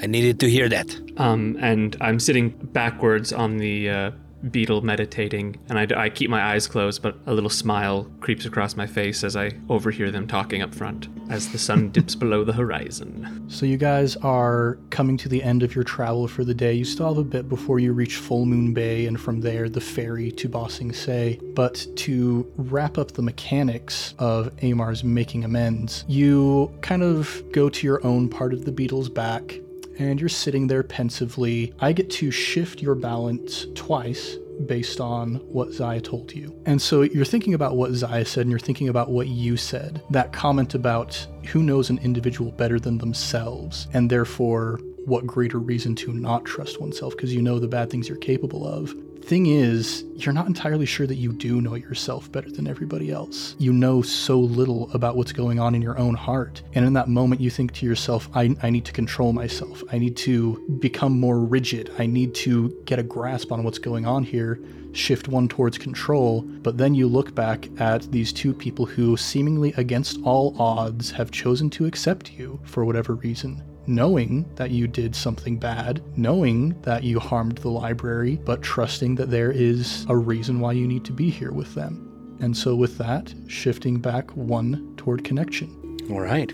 [0.02, 0.96] I needed to hear that.
[1.18, 4.12] Um, and I'm sitting backwards on the uh,
[4.52, 8.76] beetle meditating, and I, I keep my eyes closed, but a little smile creeps across
[8.76, 12.54] my face as I overhear them talking up front as the sun dips below the
[12.54, 13.46] horizon.
[13.48, 16.74] So you guys are coming to the end of your travel for the day.
[16.74, 19.82] You still have a bit before you reach Full Moon Bay and from there the
[19.82, 21.40] ferry to Ba Sing Se.
[21.54, 27.88] But to wrap up the mechanics of Amar's making amends, you kind of go to
[27.88, 29.60] your own part of the beetle's back
[30.00, 31.74] and you're sitting there pensively.
[31.80, 36.56] I get to shift your balance twice based on what Zaya told you.
[36.66, 40.02] And so you're thinking about what Zaya said and you're thinking about what you said.
[40.10, 45.96] That comment about who knows an individual better than themselves, and therefore what greater reason
[45.96, 48.94] to not trust oneself because you know the bad things you're capable of.
[49.26, 53.56] Thing is, you're not entirely sure that you do know yourself better than everybody else.
[53.58, 56.62] You know so little about what's going on in your own heart.
[56.76, 59.84] And in that moment, you think to yourself, I, I need to control myself.
[59.92, 61.92] I need to become more rigid.
[61.98, 64.60] I need to get a grasp on what's going on here,
[64.92, 66.44] shift one towards control.
[66.44, 71.32] But then you look back at these two people who, seemingly against all odds, have
[71.32, 77.04] chosen to accept you for whatever reason knowing that you did something bad, knowing that
[77.04, 81.14] you harmed the library, but trusting that there is a reason why you need to
[81.14, 82.38] be here with them.
[82.42, 85.98] And so, with that, shifting back one toward connection.
[86.10, 86.54] All right.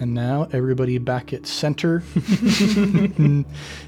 [0.00, 2.02] And now everybody back at center.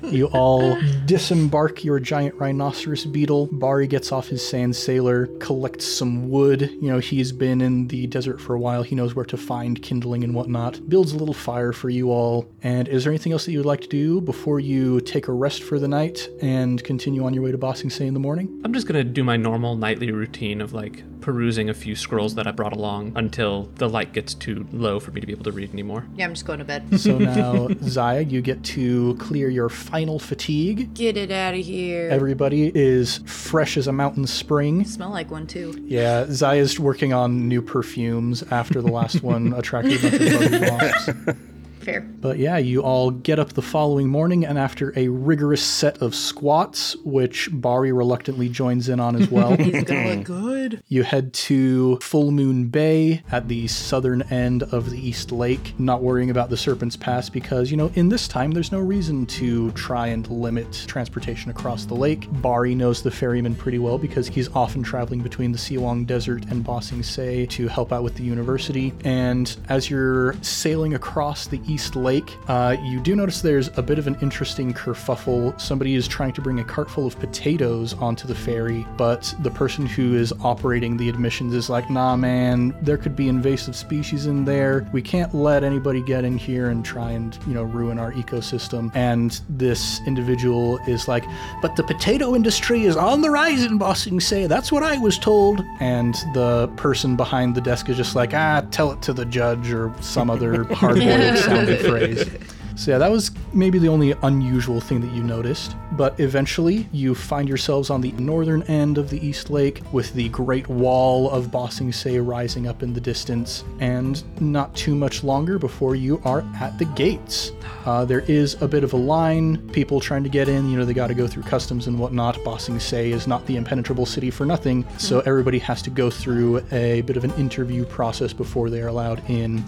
[0.03, 3.49] you all disembark your giant rhinoceros beetle.
[3.53, 6.63] Bari gets off his sand sailor, collects some wood.
[6.81, 8.83] You know, he's been in the desert for a while.
[8.83, 10.89] He knows where to find kindling and whatnot.
[10.89, 12.49] Builds a little fire for you all.
[12.63, 15.33] And is there anything else that you would like to do before you take a
[15.33, 18.21] rest for the night and continue on your way to Ba Sing Se in the
[18.21, 18.61] morning?
[18.65, 22.47] I'm just gonna do my normal nightly routine of like perusing a few scrolls that
[22.47, 25.53] I brought along until the light gets too low for me to be able to
[25.53, 26.05] read anymore.
[26.17, 26.85] yeah, I'm just going to bed.
[26.99, 30.93] So now, Zaya, you get to clear your final fatigue.
[30.95, 32.09] Get it out of here.
[32.11, 34.85] Everybody is fresh as a mountain spring.
[34.85, 35.83] Smell like one too.
[35.87, 40.71] Yeah, Zaya's working on new perfumes after the last one attracted a bunch of buggy
[40.71, 41.39] wasps.
[41.85, 42.01] Fair.
[42.01, 46.15] But yeah, you all get up the following morning, and after a rigorous set of
[46.15, 50.83] squats, which Bari reluctantly joins in on as well, He's going good.
[50.89, 56.03] you head to Full Moon Bay at the southern end of the East Lake, not
[56.03, 59.71] worrying about the Serpent's Pass because, you know, in this time, there's no reason to
[59.73, 62.27] try and limit transportation across the lake.
[62.41, 66.45] Bari knows the ferryman pretty well because he's often traveling between the Si Wong Desert
[66.51, 68.93] and Ba Sing Se to help out with the university.
[69.05, 73.99] And as you're sailing across the East Lake, uh, you do notice there's a bit
[73.99, 75.61] of an interesting kerfuffle.
[75.61, 79.51] Somebody is trying to bring a cart full of potatoes onto the ferry, but the
[79.51, 84.27] person who is operating the admissions is like, nah, man, there could be invasive species
[84.27, 84.89] in there.
[84.93, 88.95] We can't let anybody get in here and try and, you know, ruin our ecosystem.
[88.95, 91.25] And this individual is like,
[91.61, 94.47] but the potato industry is on the rise in Ba Sing Se.
[94.47, 95.65] That's what I was told.
[95.81, 99.73] And the person behind the desk is just like, ah, tell it to the judge
[99.73, 102.29] or some other hard-boiled phrase.
[102.77, 105.77] So yeah, that was maybe the only unusual thing that you noticed.
[105.93, 110.29] But eventually, you find yourselves on the northern end of the East Lake with the
[110.31, 115.23] Great Wall of Ba Sing Se rising up in the distance, and not too much
[115.23, 117.53] longer before you are at the gates.
[117.87, 120.69] Uh, there is a bit of a line, people trying to get in.
[120.69, 122.43] You know, they got to go through customs and whatnot.
[122.45, 126.11] Ba Sing Se is not the impenetrable city for nothing, so everybody has to go
[126.11, 129.63] through a bit of an interview process before they are allowed in.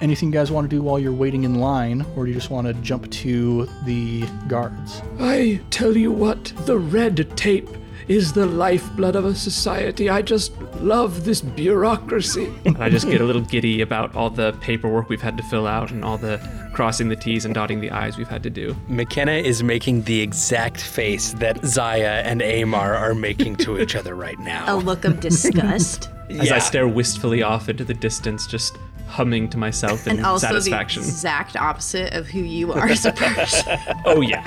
[0.00, 2.50] Anything you guys want to do while you're waiting in line, or do you just
[2.50, 5.02] want to jump to the guards?
[5.18, 7.68] I tell you what, the red tape
[8.08, 10.08] is the lifeblood of a society.
[10.08, 12.50] I just love this bureaucracy.
[12.64, 15.66] And I just get a little giddy about all the paperwork we've had to fill
[15.66, 16.38] out and all the
[16.72, 18.74] crossing the T's and dotting the I's we've had to do.
[18.88, 24.14] McKenna is making the exact face that Zaya and Amar are making to each other
[24.16, 24.74] right now.
[24.74, 26.08] A look of disgust.
[26.30, 26.56] As Yeah.
[26.56, 28.76] I stare wistfully off into the distance, just
[29.10, 31.02] humming to myself in And also satisfaction.
[31.02, 33.78] the exact opposite of who you are as a person.
[34.04, 34.44] Oh yeah.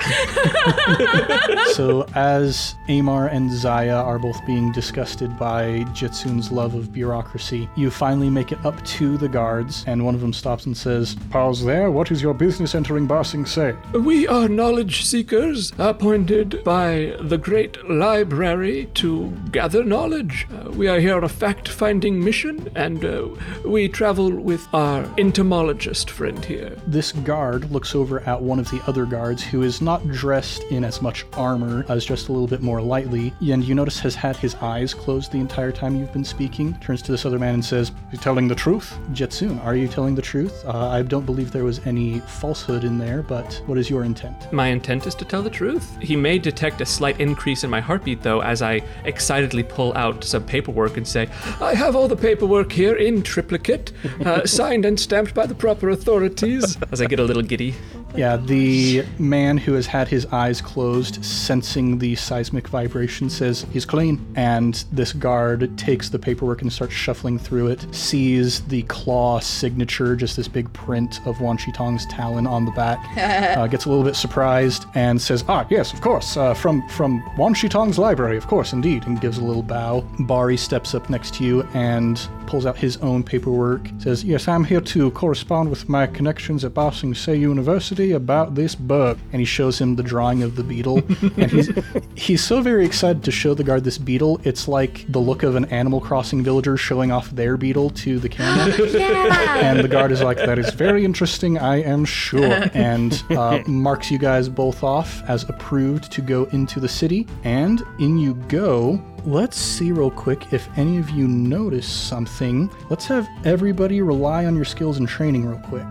[1.72, 7.90] so as Amar and Zaya are both being disgusted by Jitsun's love of bureaucracy, you
[7.90, 11.64] finally make it up to the guards, and one of them stops and says, Pause
[11.64, 11.90] there.
[11.90, 13.74] What is your business entering Ba Sing Se?
[13.92, 20.46] We are knowledge seekers appointed by the great library to gather knowledge.
[20.52, 23.28] Uh, we are here on a fact finding mission, and uh,
[23.64, 26.76] we travel with our entomologist friend here.
[26.86, 30.84] This guard looks over at one of the other guards who is not dressed in
[30.84, 34.36] as much armor as just a little bit more lightly, and you notice has had
[34.36, 36.74] his eyes closed the entire time you've been speaking.
[36.80, 38.96] Turns to this other man and says, You telling the truth?
[39.12, 40.64] Jetsun, are you telling the truth?
[40.64, 44.52] Uh, I don't believe there was any falsehood in there, but what is your intent?
[44.52, 45.96] My intent is to tell the truth.
[46.00, 50.24] He may detect a slight increase in my heartbeat, though, as I excitedly pull out
[50.24, 51.28] some paperwork and say,
[51.60, 53.92] I have all the paperwork here in triplicate,
[54.24, 56.76] uh, signed and stamped by the proper authorities.
[56.92, 57.74] as I get a little giddy.
[58.16, 63.84] Yeah, the man who has had his eyes closed, sensing the seismic vibration, says he's
[63.84, 64.24] clean.
[64.36, 70.14] And this guard takes the paperwork and starts shuffling through it, sees the claw signature,
[70.14, 72.98] just this big print of Wan Tong's talon on the back,
[73.56, 76.36] uh, gets a little bit surprised, and says, Ah, yes, of course.
[76.36, 79.06] Uh, from from Wan Tong's library, of course, indeed.
[79.06, 80.02] and gives a little bow.
[80.20, 84.64] Bari steps up next to you and pulls out his own paperwork, says, Yes, I'm
[84.64, 89.18] here to correspond with my connections at Ba Sing Se University about this bug.
[89.32, 90.98] and he shows him the drawing of the beetle.
[91.36, 91.70] and he's
[92.14, 94.40] he's so very excited to show the guard this beetle.
[94.44, 98.28] It's like the look of an Animal Crossing villager showing off their beetle to the
[98.28, 98.88] camera.
[98.88, 99.58] yeah!
[99.58, 104.10] And the guard is like, "That is very interesting, I am sure," and uh, marks
[104.10, 107.26] you guys both off as approved to go into the city.
[107.44, 109.02] And in you go.
[109.26, 112.70] Let's see real quick if any of you notice something.
[112.90, 115.86] Let's have everybody rely on your skills and training real quick.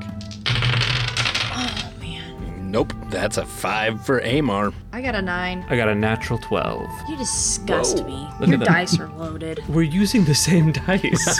[2.73, 2.87] Man.
[2.87, 4.73] Nope, that's a five for Amar.
[4.91, 5.65] I got a nine.
[5.69, 6.87] I got a natural 12.
[7.09, 8.27] You disgust me.
[8.39, 8.73] Look Your at them.
[8.73, 9.67] dice are loaded.
[9.67, 11.39] We're using the same dice.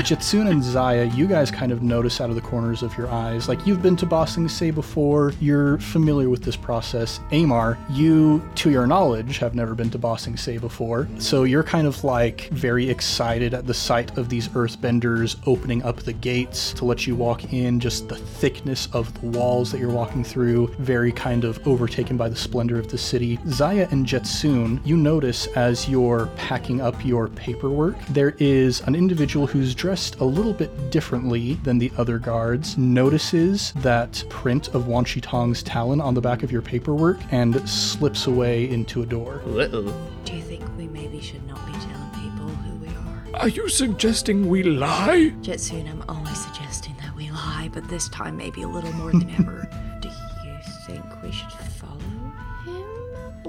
[0.00, 3.48] Jetsun and Zaya, you guys kind of notice out of the corners of your eyes.
[3.48, 7.20] Like you've been to Ba Sing Se before, you're familiar with this process.
[7.32, 11.06] Amar, you, to your knowledge, have never been to Ba Sing Se before.
[11.18, 15.98] So you're kind of like very excited at the sight of these earthbenders opening up
[15.98, 19.90] the gates to let you walk in, just the thickness of the walls that you're
[19.90, 23.38] walking through, very kind of overtaken by the splendor of the city.
[23.48, 29.46] Zaya and Jetsun, you notice as you're packing up your paperwork, there is an individual
[29.46, 35.04] who's dressed a little bit differently than the other guards, notices that print of Wan
[35.04, 39.42] Tong's talon on the back of your paperwork, and slips away into a door.
[39.46, 40.10] Uh-oh.
[40.24, 43.40] Do you think we maybe should not be telling people who we are?
[43.40, 45.32] Are you suggesting we lie?
[45.42, 49.30] Jetsun, I'm only suggesting that we lie, but this time maybe a little more than
[49.38, 49.68] ever.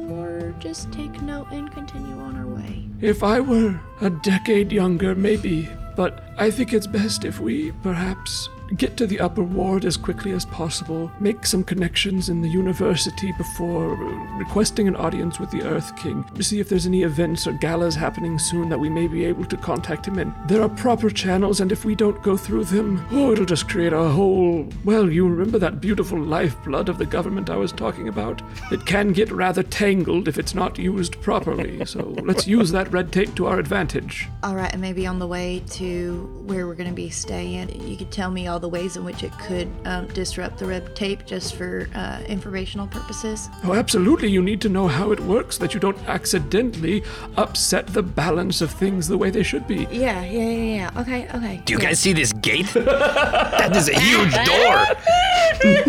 [0.10, 2.88] Or just take note and continue on our way?
[3.02, 5.70] If I were a decade younger, maybe.
[5.96, 10.32] But I think it's best if we, perhaps, get to the upper ward as quickly
[10.32, 13.96] as possible, make some connections in the university before
[14.38, 17.96] requesting an audience with the Earth King to see if there's any events or galas
[17.96, 20.34] happening soon that we may be able to contact him in.
[20.48, 23.94] There are proper channels, and if we don't go through them, oh, it'll just create
[23.94, 24.68] a whole.
[24.84, 28.42] Well, you remember that beautiful lifeblood of the government I was talking about?
[28.72, 33.12] It can get rather tangled if it's not used properly, so let's use that red
[33.12, 34.28] tape to our advantage.
[34.44, 37.98] All right, and maybe on the way to where we're going to be staying, you
[37.98, 41.26] could tell me all the ways in which it could um, disrupt the red tape
[41.26, 43.50] just for uh, informational purposes.
[43.64, 44.30] Oh, absolutely.
[44.30, 47.04] You need to know how it works, that you don't accidentally
[47.38, 49.88] upset the balance of things the way they should be.
[49.92, 51.02] Yeah, yeah, yeah, yeah.
[51.02, 51.62] Okay, okay.
[51.66, 52.68] Do you guys see this gate?
[52.74, 54.86] that is a huge door.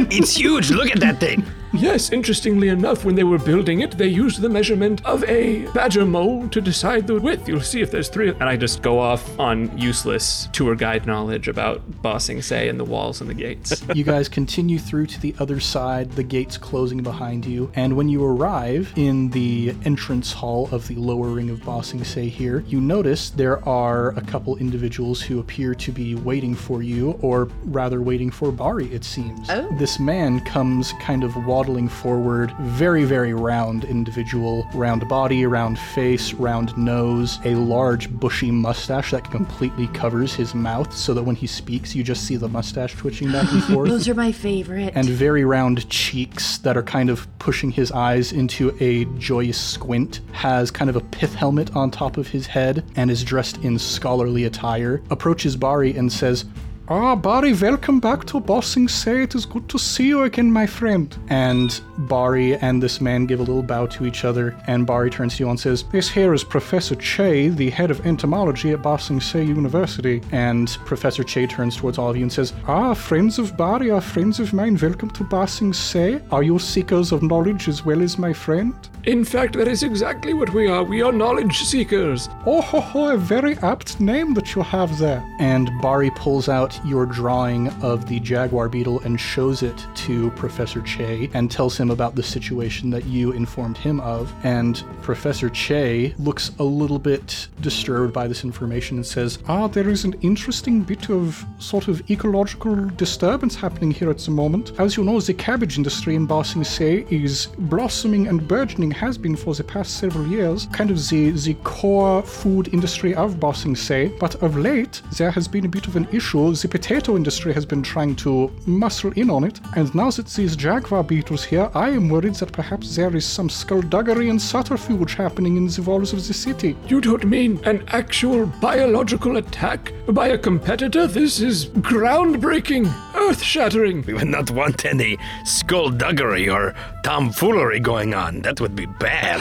[0.11, 0.71] it's huge.
[0.71, 1.45] Look at that thing.
[1.73, 6.07] Yes, interestingly enough, when they were building it, they used the measurement of a badger
[6.07, 7.49] mole to decide the width.
[7.49, 8.31] You'll see if there's three.
[8.31, 12.79] And I just go off on useless tour guide knowledge about Ba Sing Se, and
[12.79, 13.83] the walls and the gates.
[13.95, 18.09] you guys continue through to the other side, the gates closing behind you, and when
[18.09, 22.65] you arrive in the entrance hall of the lower ring of Ba Sing Se here,
[22.67, 27.49] you notice there are a couple individuals who appear to be waiting for you, or
[27.65, 29.49] rather waiting for Bari, it seems.
[29.51, 29.69] Oh.
[29.79, 36.35] This man comes kind of waddling forward, very, very round individual, round body, round face,
[36.35, 41.47] round nose, a large bushy mustache that completely covers his mouth so that when he
[41.47, 44.93] speaks, you just see the mustache twitching back and forth Those are my favorite.
[44.95, 50.21] and very round cheeks that are kind of pushing his eyes into a joyous squint,
[50.33, 53.79] has kind of a pith helmet on top of his head, and is dressed in
[53.79, 56.45] scholarly attire, approaches Bari and says,
[56.89, 59.25] Ah, Bari, welcome back to Ba Sing Se.
[59.25, 61.13] It is good to see you again, my friend.
[61.31, 65.37] And Bari and this man give a little bow to each other, and Bari turns
[65.37, 69.01] to you and says, This here is Professor Che, the head of entomology at Ba
[69.01, 70.23] Sing Se University.
[70.31, 74.01] and Professor Che turns towards all of you and says, Ah, friends of Bari are
[74.01, 74.79] friends of mine.
[74.81, 76.21] Welcome to Ba Sing Se.
[76.31, 78.73] Are you seekers of knowledge as well as my friend?
[79.07, 80.83] In fact, that is exactly what we are.
[80.85, 82.29] We are knowledge seekers.
[82.45, 85.25] Oh, ho, ho, a very apt name that you have there.
[85.41, 90.81] and Bari pulls out your drawing of the jaguar beetle and shows it to Professor
[90.83, 94.33] Che and tells him about the situation that you informed him of.
[94.45, 99.89] And Professor Che looks a little bit disturbed by this information and says, Ah, there
[99.89, 104.73] is an interesting bit of sort of ecological disturbance happening here at the moment.
[104.79, 109.19] As you know, the cabbage industry in Ba Sing Se is blossoming and burgeoning, has
[109.19, 113.55] been for the past several years, kind of the, the core food industry of Ba
[113.55, 114.13] Sing Se.
[114.19, 116.55] But of late, there has been a bit of an issue.
[116.55, 120.57] The potato industry has been trying to muscle in on it, and now that these
[120.57, 125.57] jaguar beetles here, I am worried that perhaps there is some skullduggery and subterfuge happening
[125.57, 126.77] in the walls of the city.
[126.89, 131.07] You don't mean an actual biological attack by a competitor?
[131.07, 134.03] This is groundbreaking, earth shattering.
[134.03, 138.43] We would not want any skullduggery or tomfoolery going on.
[138.43, 139.41] That would be bad.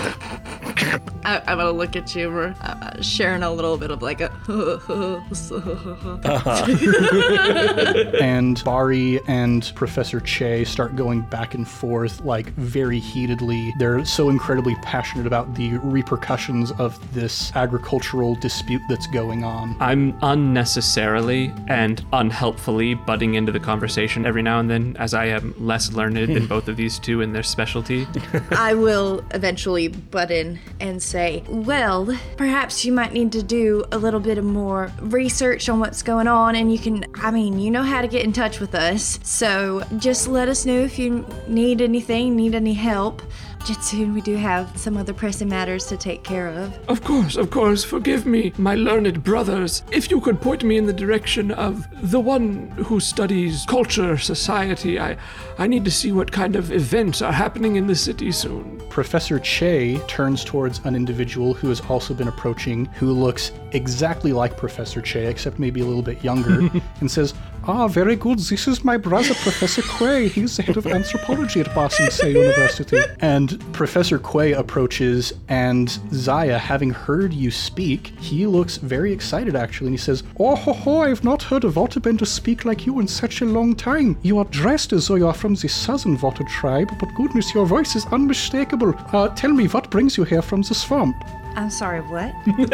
[1.25, 2.29] I, I'm gonna look at you.
[2.29, 4.31] We're uh, sharing a little bit of like a.
[8.21, 13.73] and Bari and Professor Che start going back and forth like very heatedly.
[13.79, 19.75] They're so incredibly passionate about the repercussions of this agricultural dispute that's going on.
[19.79, 25.53] I'm unnecessarily and unhelpfully butting into the conversation every now and then, as I am
[25.57, 28.07] less learned than both of these two in their specialty.
[28.51, 33.97] I will eventually butt in and say, well, perhaps you might need to do a
[33.97, 37.71] little bit of more research on what's going on, and you can, I mean, you
[37.71, 39.19] know how to get in touch with us.
[39.23, 43.21] So just let us know if you need anything, need any help.
[43.65, 46.77] Jetsun, we do have some other pressing matters to take care of.
[46.87, 49.81] Of course, of course, forgive me, my learned brothers.
[49.91, 54.99] If you could point me in the direction of the one who studies culture, society,
[54.99, 55.17] I,
[55.57, 58.83] I need to see what kind of events are happening in the city soon.
[58.89, 64.57] Professor Che turns towards an individual who has also been approaching, who looks exactly like
[64.57, 67.33] Professor Che, except maybe a little bit younger, and says,
[67.67, 68.37] Ah, very good.
[68.37, 70.27] This is my brother, Professor Quay.
[70.27, 72.99] He's the head of anthropology at Ba Sing Se University.
[73.21, 79.87] And Professor Quay approaches, and Zaya, having heard you speak, he looks very excited actually,
[79.87, 83.07] and he says, Oh, ho, ho, I've not heard a waterbender speak like you in
[83.07, 84.15] such a long time.
[84.21, 87.65] You are dressed as though you are from the southern water tribe, but goodness, your
[87.65, 88.93] voice is unmistakable.
[89.11, 91.15] Uh, tell me, what brings you here from the swamp?
[91.55, 92.33] I'm sorry, what?
[92.45, 92.67] the,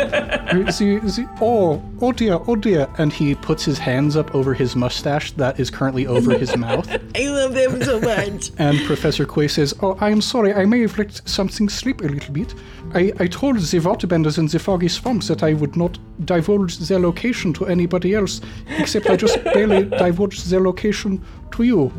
[0.51, 2.87] the, oh, oh dear, oh dear.
[2.97, 6.89] And he puts his hands up over his mustache that is currently over his mouth.
[7.15, 8.51] I love them so much.
[8.57, 12.05] And Professor Quay says, Oh, I am sorry, I may have let something slip a
[12.05, 12.55] little bit.
[12.93, 16.99] I, I told the waterbenders in the foggy swamps that I would not divulge their
[16.99, 18.41] location to anybody else,
[18.77, 21.91] except I just barely divulged their location to you.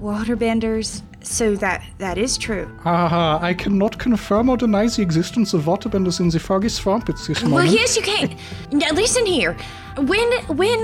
[0.00, 1.02] Waterbenders.
[1.24, 2.68] So that that is true.
[2.84, 7.16] Ah, I cannot confirm or deny the existence of waterbenders in the foggy swamp at
[7.26, 7.70] this Well, moment.
[7.70, 8.36] yes, you can.
[8.70, 9.56] Now, listen here.
[9.96, 10.82] When when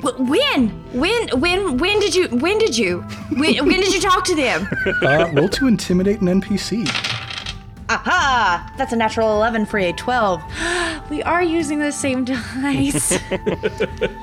[0.00, 3.02] w- when when when when did you when did you
[3.36, 4.66] when, when did you talk to them?
[5.02, 6.88] uh, roll to intimidate an NPC.
[7.88, 8.72] Aha!
[8.78, 10.42] That's a natural 11 for a 12.
[11.10, 12.24] We are using the same
[12.62, 13.18] dice.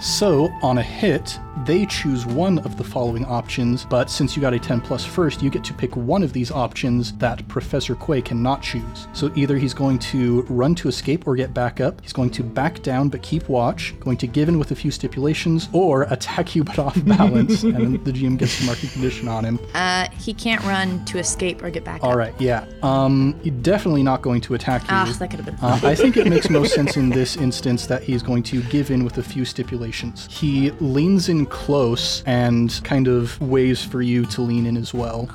[0.02, 4.54] So, on a hit, they choose one of the following options, but since you got
[4.54, 8.22] a 10 plus first, you get to pick one of these options that Professor Quay
[8.22, 9.08] cannot choose.
[9.14, 12.44] So, either he's going to run to escape or get back up, he's going to
[12.44, 16.56] back down but keep watch, going to give in with a few stipulations, or attack
[16.56, 19.60] you but off balance, and the GM gets the marking condition on him.
[19.76, 22.18] uh, he can't run to escape or get back All up.
[22.18, 22.66] right, yeah.
[22.84, 24.88] Um, definitely not going to attack you.
[24.92, 25.80] Ah, that could have been Uh.
[25.84, 29.04] I think it makes most sense in this instance that he's going to give in
[29.04, 30.28] with a few stipulations.
[30.30, 35.28] He leans in close and kind of ways for you to lean in as well.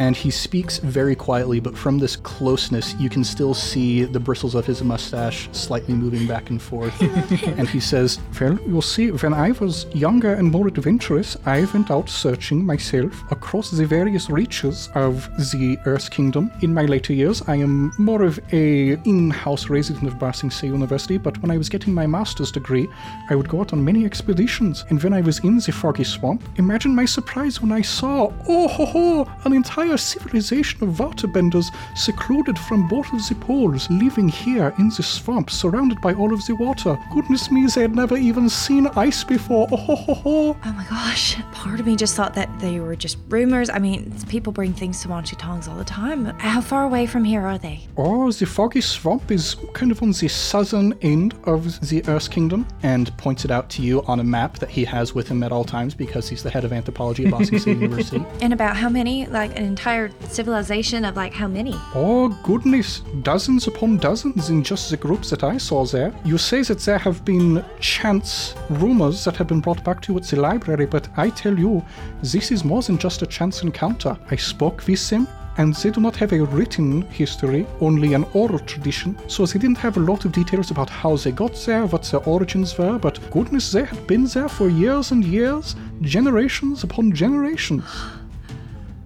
[0.00, 4.54] And he speaks very quietly, but from this closeness, you can still see the bristles
[4.54, 6.98] of his mustache slightly moving back and forth.
[7.58, 11.90] and he says, Well, you see, when I was younger and more adventurous, I went
[11.90, 16.50] out searching myself across the various reaches of the Earth Kingdom.
[16.62, 20.66] In my later years, I am more of a in-house resident of Ba Sing Se
[20.66, 22.88] University, but when I was getting my master's degree,
[23.28, 24.86] I would go out on many expeditions.
[24.88, 28.68] And when I was in the foggy swamp, imagine my surprise when I saw, oh
[28.68, 34.28] ho ho, an entire entire civilization of waterbenders secluded from both of the poles, living
[34.28, 36.96] here in the swamp, surrounded by all of the water.
[37.12, 39.66] Goodness me, they had never even seen ice before.
[39.72, 40.56] Oh ho ho ho!
[40.64, 41.36] Oh my gosh.
[41.52, 43.68] Part of me just thought that they were just rumors.
[43.68, 46.26] I mean, people bring things to Wan Shi Tong's all the time.
[46.38, 47.80] How far away from here are they?
[47.96, 52.66] Oh, the foggy swamp is kind of on the southern end of the Earth Kingdom,
[52.84, 55.50] and points it out to you on a map that he has with him at
[55.50, 58.24] all times because he's the head of anthropology at Boston State University.
[58.40, 59.26] And about how many?
[59.26, 61.72] Like an entire civilization of like how many?
[61.94, 66.12] Oh, goodness, dozens upon dozens in just the groups that I saw there.
[66.22, 70.18] You say that there have been chance rumors that have been brought back to you
[70.18, 71.82] at the library, but I tell you,
[72.22, 74.18] this is more than just a chance encounter.
[74.30, 75.26] I spoke with them.
[75.56, 79.78] And they do not have a written history, only an oral tradition, so they didn't
[79.78, 83.18] have a lot of details about how they got there, what their origins were, but
[83.30, 87.84] goodness, they had been there for years and years, generations upon generations.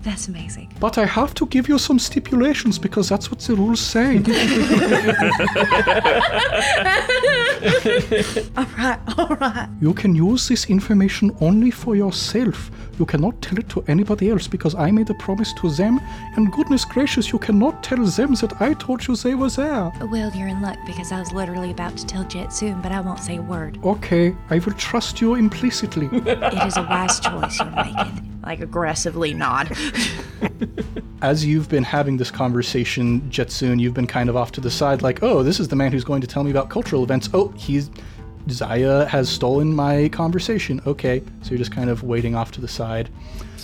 [0.05, 0.71] That's amazing.
[0.81, 4.19] But I have to give you some stipulations because that's what the rules say.
[8.57, 9.69] All right, all right.
[9.81, 12.71] you can use this information only for yourself.
[12.99, 15.99] You cannot tell it to anybody else because I made a promise to them,
[16.37, 19.91] and goodness gracious, you cannot tell them that I told you they were there.
[20.11, 23.21] Well, you're in luck because I was literally about to tell Jetsun, but I won't
[23.21, 23.79] say a word.
[23.83, 26.09] Okay, I will trust you implicitly.
[26.13, 28.34] It is a wise choice you're making.
[28.45, 29.76] Like aggressively nod.
[31.22, 35.01] As you've been having this conversation, Jetsun, you've been kind of off to the side,
[35.01, 37.28] like, oh, this is the man who's going to tell me about cultural events.
[37.32, 37.90] Oh, he's.
[38.51, 40.82] Zaya has stolen my conversation.
[40.86, 41.22] Okay.
[41.40, 43.09] So you're just kind of waiting off to the side.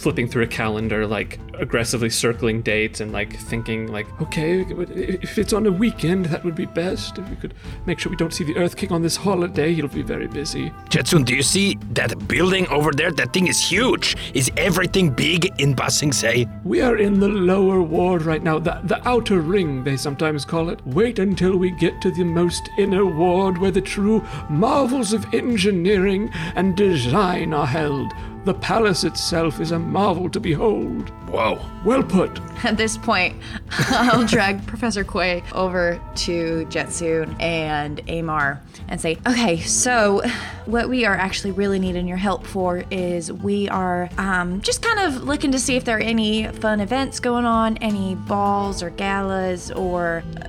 [0.00, 5.52] Flipping through a calendar, like aggressively circling dates and like thinking, like, Okay, if it's
[5.52, 7.18] on a weekend, that would be best.
[7.18, 7.52] If we could
[7.84, 10.70] make sure we don't see the Earth King on this holiday, he'll be very busy.
[10.88, 13.12] Jetsun, do you see that building over there?
[13.12, 14.16] That thing is huge.
[14.32, 16.46] Is everything big in Ba Sing Se?
[16.64, 20.70] We are in the lower ward right now, the, the outer ring, they sometimes call
[20.70, 20.80] it.
[20.86, 26.30] Wait until we get to the most inner ward where the true marvels of engineering
[26.56, 28.14] and design are held.
[28.46, 31.10] The palace itself is a marvel to behold.
[31.28, 31.60] Whoa.
[31.84, 32.40] Well put.
[32.64, 33.36] At this point,
[33.70, 40.22] I'll drag Professor Quay over to Jetsun and Amar and say, okay, so
[40.64, 45.00] what we are actually really needing your help for is we are um, just kind
[45.00, 48.88] of looking to see if there are any fun events going on, any balls or
[48.88, 50.48] galas or uh,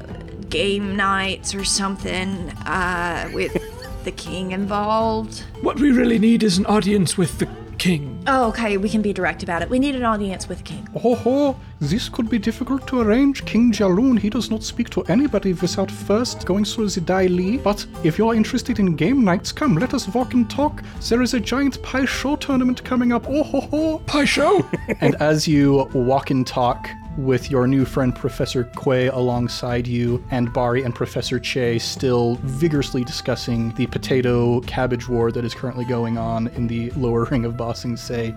[0.49, 3.57] game nights or something uh, with
[4.05, 5.43] the king involved.
[5.61, 8.23] What we really need is an audience with the king.
[8.27, 9.69] Oh, okay, we can be direct about it.
[9.69, 10.87] We need an audience with the king.
[11.03, 13.43] Oh ho, this could be difficult to arrange.
[13.45, 17.57] King Jaloon, he does not speak to anybody without first going through the Dai Li.
[17.57, 20.83] But if you're interested in game nights, come, let us walk and talk.
[21.09, 23.25] There is a giant Pai Sho tournament coming up.
[23.27, 23.97] Oh ho ho.
[24.05, 24.63] Pai Sho?
[24.99, 26.87] And as you walk and talk
[27.17, 33.03] with your new friend Professor Quay alongside you, and Bari and Professor Che still vigorously
[33.03, 37.57] discussing the potato cabbage war that is currently going on in the lower ring of
[37.57, 38.33] Ba Sing Se,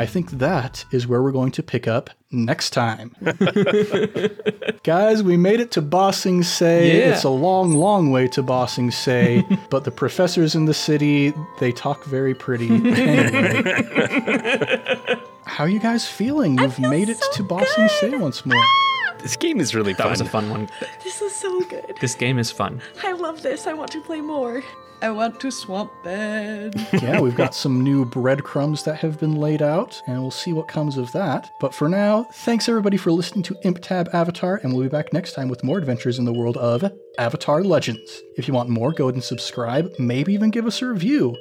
[0.00, 3.14] I think that is where we're going to pick up next time.
[4.82, 6.88] Guys, we made it to Ba Sing Se.
[6.88, 7.12] Yeah.
[7.12, 11.34] It's a long, long way to Ba Sing Se, but the professors in the city,
[11.58, 12.68] they talk very pretty.
[12.70, 13.62] Anyway.
[15.60, 16.56] How are you guys feeling?
[16.56, 18.64] You've made it to Ba Sing Se once more.
[19.18, 20.06] This game is really that fun.
[20.06, 20.70] That was a fun one.
[21.04, 21.98] This is so good.
[22.00, 22.80] This game is fun.
[23.04, 23.66] I love this.
[23.66, 24.62] I want to play more.
[25.02, 26.74] I want to swamp bed.
[27.02, 30.66] yeah, we've got some new breadcrumbs that have been laid out, and we'll see what
[30.66, 31.50] comes of that.
[31.60, 35.12] But for now, thanks everybody for listening to Imp Tab Avatar, and we'll be back
[35.12, 38.22] next time with more adventures in the world of Avatar Legends.
[38.38, 41.36] If you want more, go ahead and subscribe, maybe even give us a review.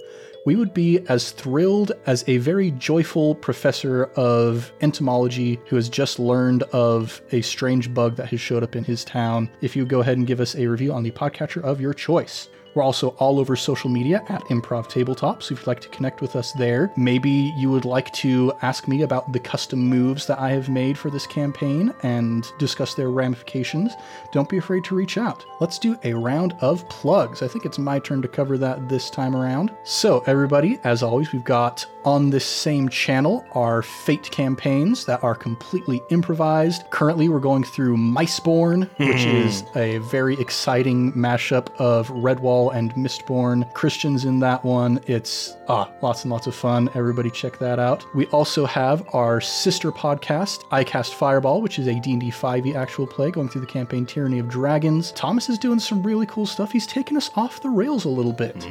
[0.46, 6.18] We would be as thrilled as a very joyful professor of entomology who has just
[6.18, 10.00] learned of a strange bug that has showed up in his town if you go
[10.00, 12.50] ahead and give us a review on the podcatcher of your choice.
[12.80, 16.22] We're also all over social media at Improv Tabletop, so if you'd like to connect
[16.22, 20.40] with us there, maybe you would like to ask me about the custom moves that
[20.40, 23.96] I have made for this campaign and discuss their ramifications,
[24.32, 25.46] don't be afraid to reach out.
[25.60, 27.42] Let's do a round of plugs.
[27.42, 29.76] I think it's my turn to cover that this time around.
[29.84, 35.36] So, everybody, as always, we've got on this same channel are Fate campaigns that are
[35.36, 36.84] completely improvised.
[36.92, 43.72] Currently, we're going through Miceborn, which is a very exciting mashup of Redwall and Mistborn.
[43.74, 45.00] Christians in that one.
[45.08, 46.90] It's ah, lots and lots of fun.
[46.96, 48.06] Everybody check that out.
[48.16, 53.32] We also have our sister podcast, iCast Fireball, which is a D&D 5e actual play
[53.32, 55.12] going through the campaign Tyranny of Dragons.
[55.12, 56.72] Thomas is doing some really cool stuff.
[56.72, 58.66] He's taken us off the rails a little bit.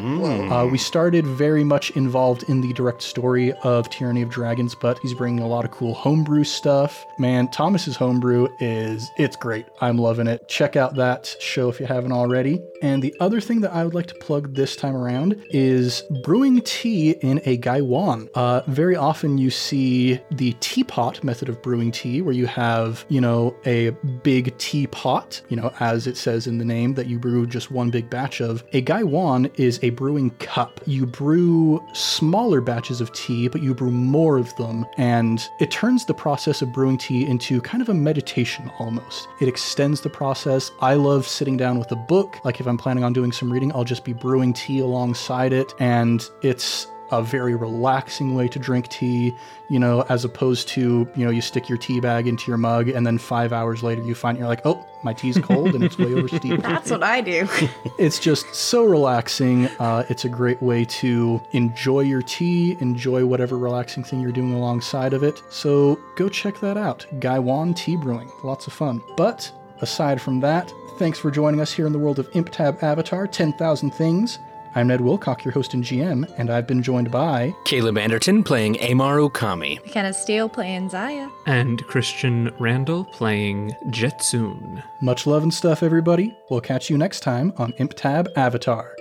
[0.50, 4.74] Uh, we started very much involved in the direct story story of Tyranny of Dragons,
[4.74, 7.04] but he's bringing a lot of cool homebrew stuff.
[7.18, 9.66] Man, Thomas's homebrew is it's great.
[9.82, 10.48] I'm loving it.
[10.48, 12.58] Check out that show if you haven't already.
[12.80, 16.62] And the other thing that I would like to plug this time around is brewing
[16.62, 18.30] tea in a gaiwan.
[18.34, 23.20] Uh, very often you see the teapot method of brewing tea, where you have, you
[23.20, 23.90] know, a
[24.22, 27.90] big teapot, you know, as it says in the name, that you brew just one
[27.90, 28.64] big batch of.
[28.72, 30.80] A gaiwan is a brewing cup.
[30.86, 36.04] You brew smaller batches of tea, but you brew more of them, and it turns
[36.04, 39.28] the process of brewing tea into kind of a meditation almost.
[39.40, 40.70] It extends the process.
[40.80, 42.38] I love sitting down with a book.
[42.44, 45.72] Like if I'm planning on doing some reading, I'll just be brewing tea alongside it,
[45.78, 49.34] and it's a very relaxing way to drink tea,
[49.68, 52.88] you know, as opposed to, you know, you stick your tea bag into your mug
[52.88, 55.96] and then five hours later you find you're like, oh, my tea's cold and it's
[55.98, 56.61] way over steep.
[56.62, 57.48] That's what I do.
[57.98, 59.66] It's just so relaxing.
[59.80, 64.54] Uh, it's a great way to enjoy your tea, enjoy whatever relaxing thing you're doing
[64.54, 65.42] alongside of it.
[65.50, 67.04] So go check that out.
[67.18, 68.30] Gaiwan Tea Brewing.
[68.44, 69.02] Lots of fun.
[69.16, 69.50] But
[69.80, 73.90] aside from that, thanks for joining us here in the world of ImpTab Avatar 10,000
[73.90, 74.38] Things.
[74.78, 78.80] I'm Ned Wilcock, your host and GM, and I've been joined by Caleb Anderton playing
[78.80, 79.84] Amar Okami.
[79.84, 81.28] McKenna Steele playing Zaya.
[81.46, 84.80] And Christian Randall playing Jetsun.
[85.00, 86.32] much love and stuff, everybody.
[86.48, 88.94] We'll catch you next time on ImpTab Avatar.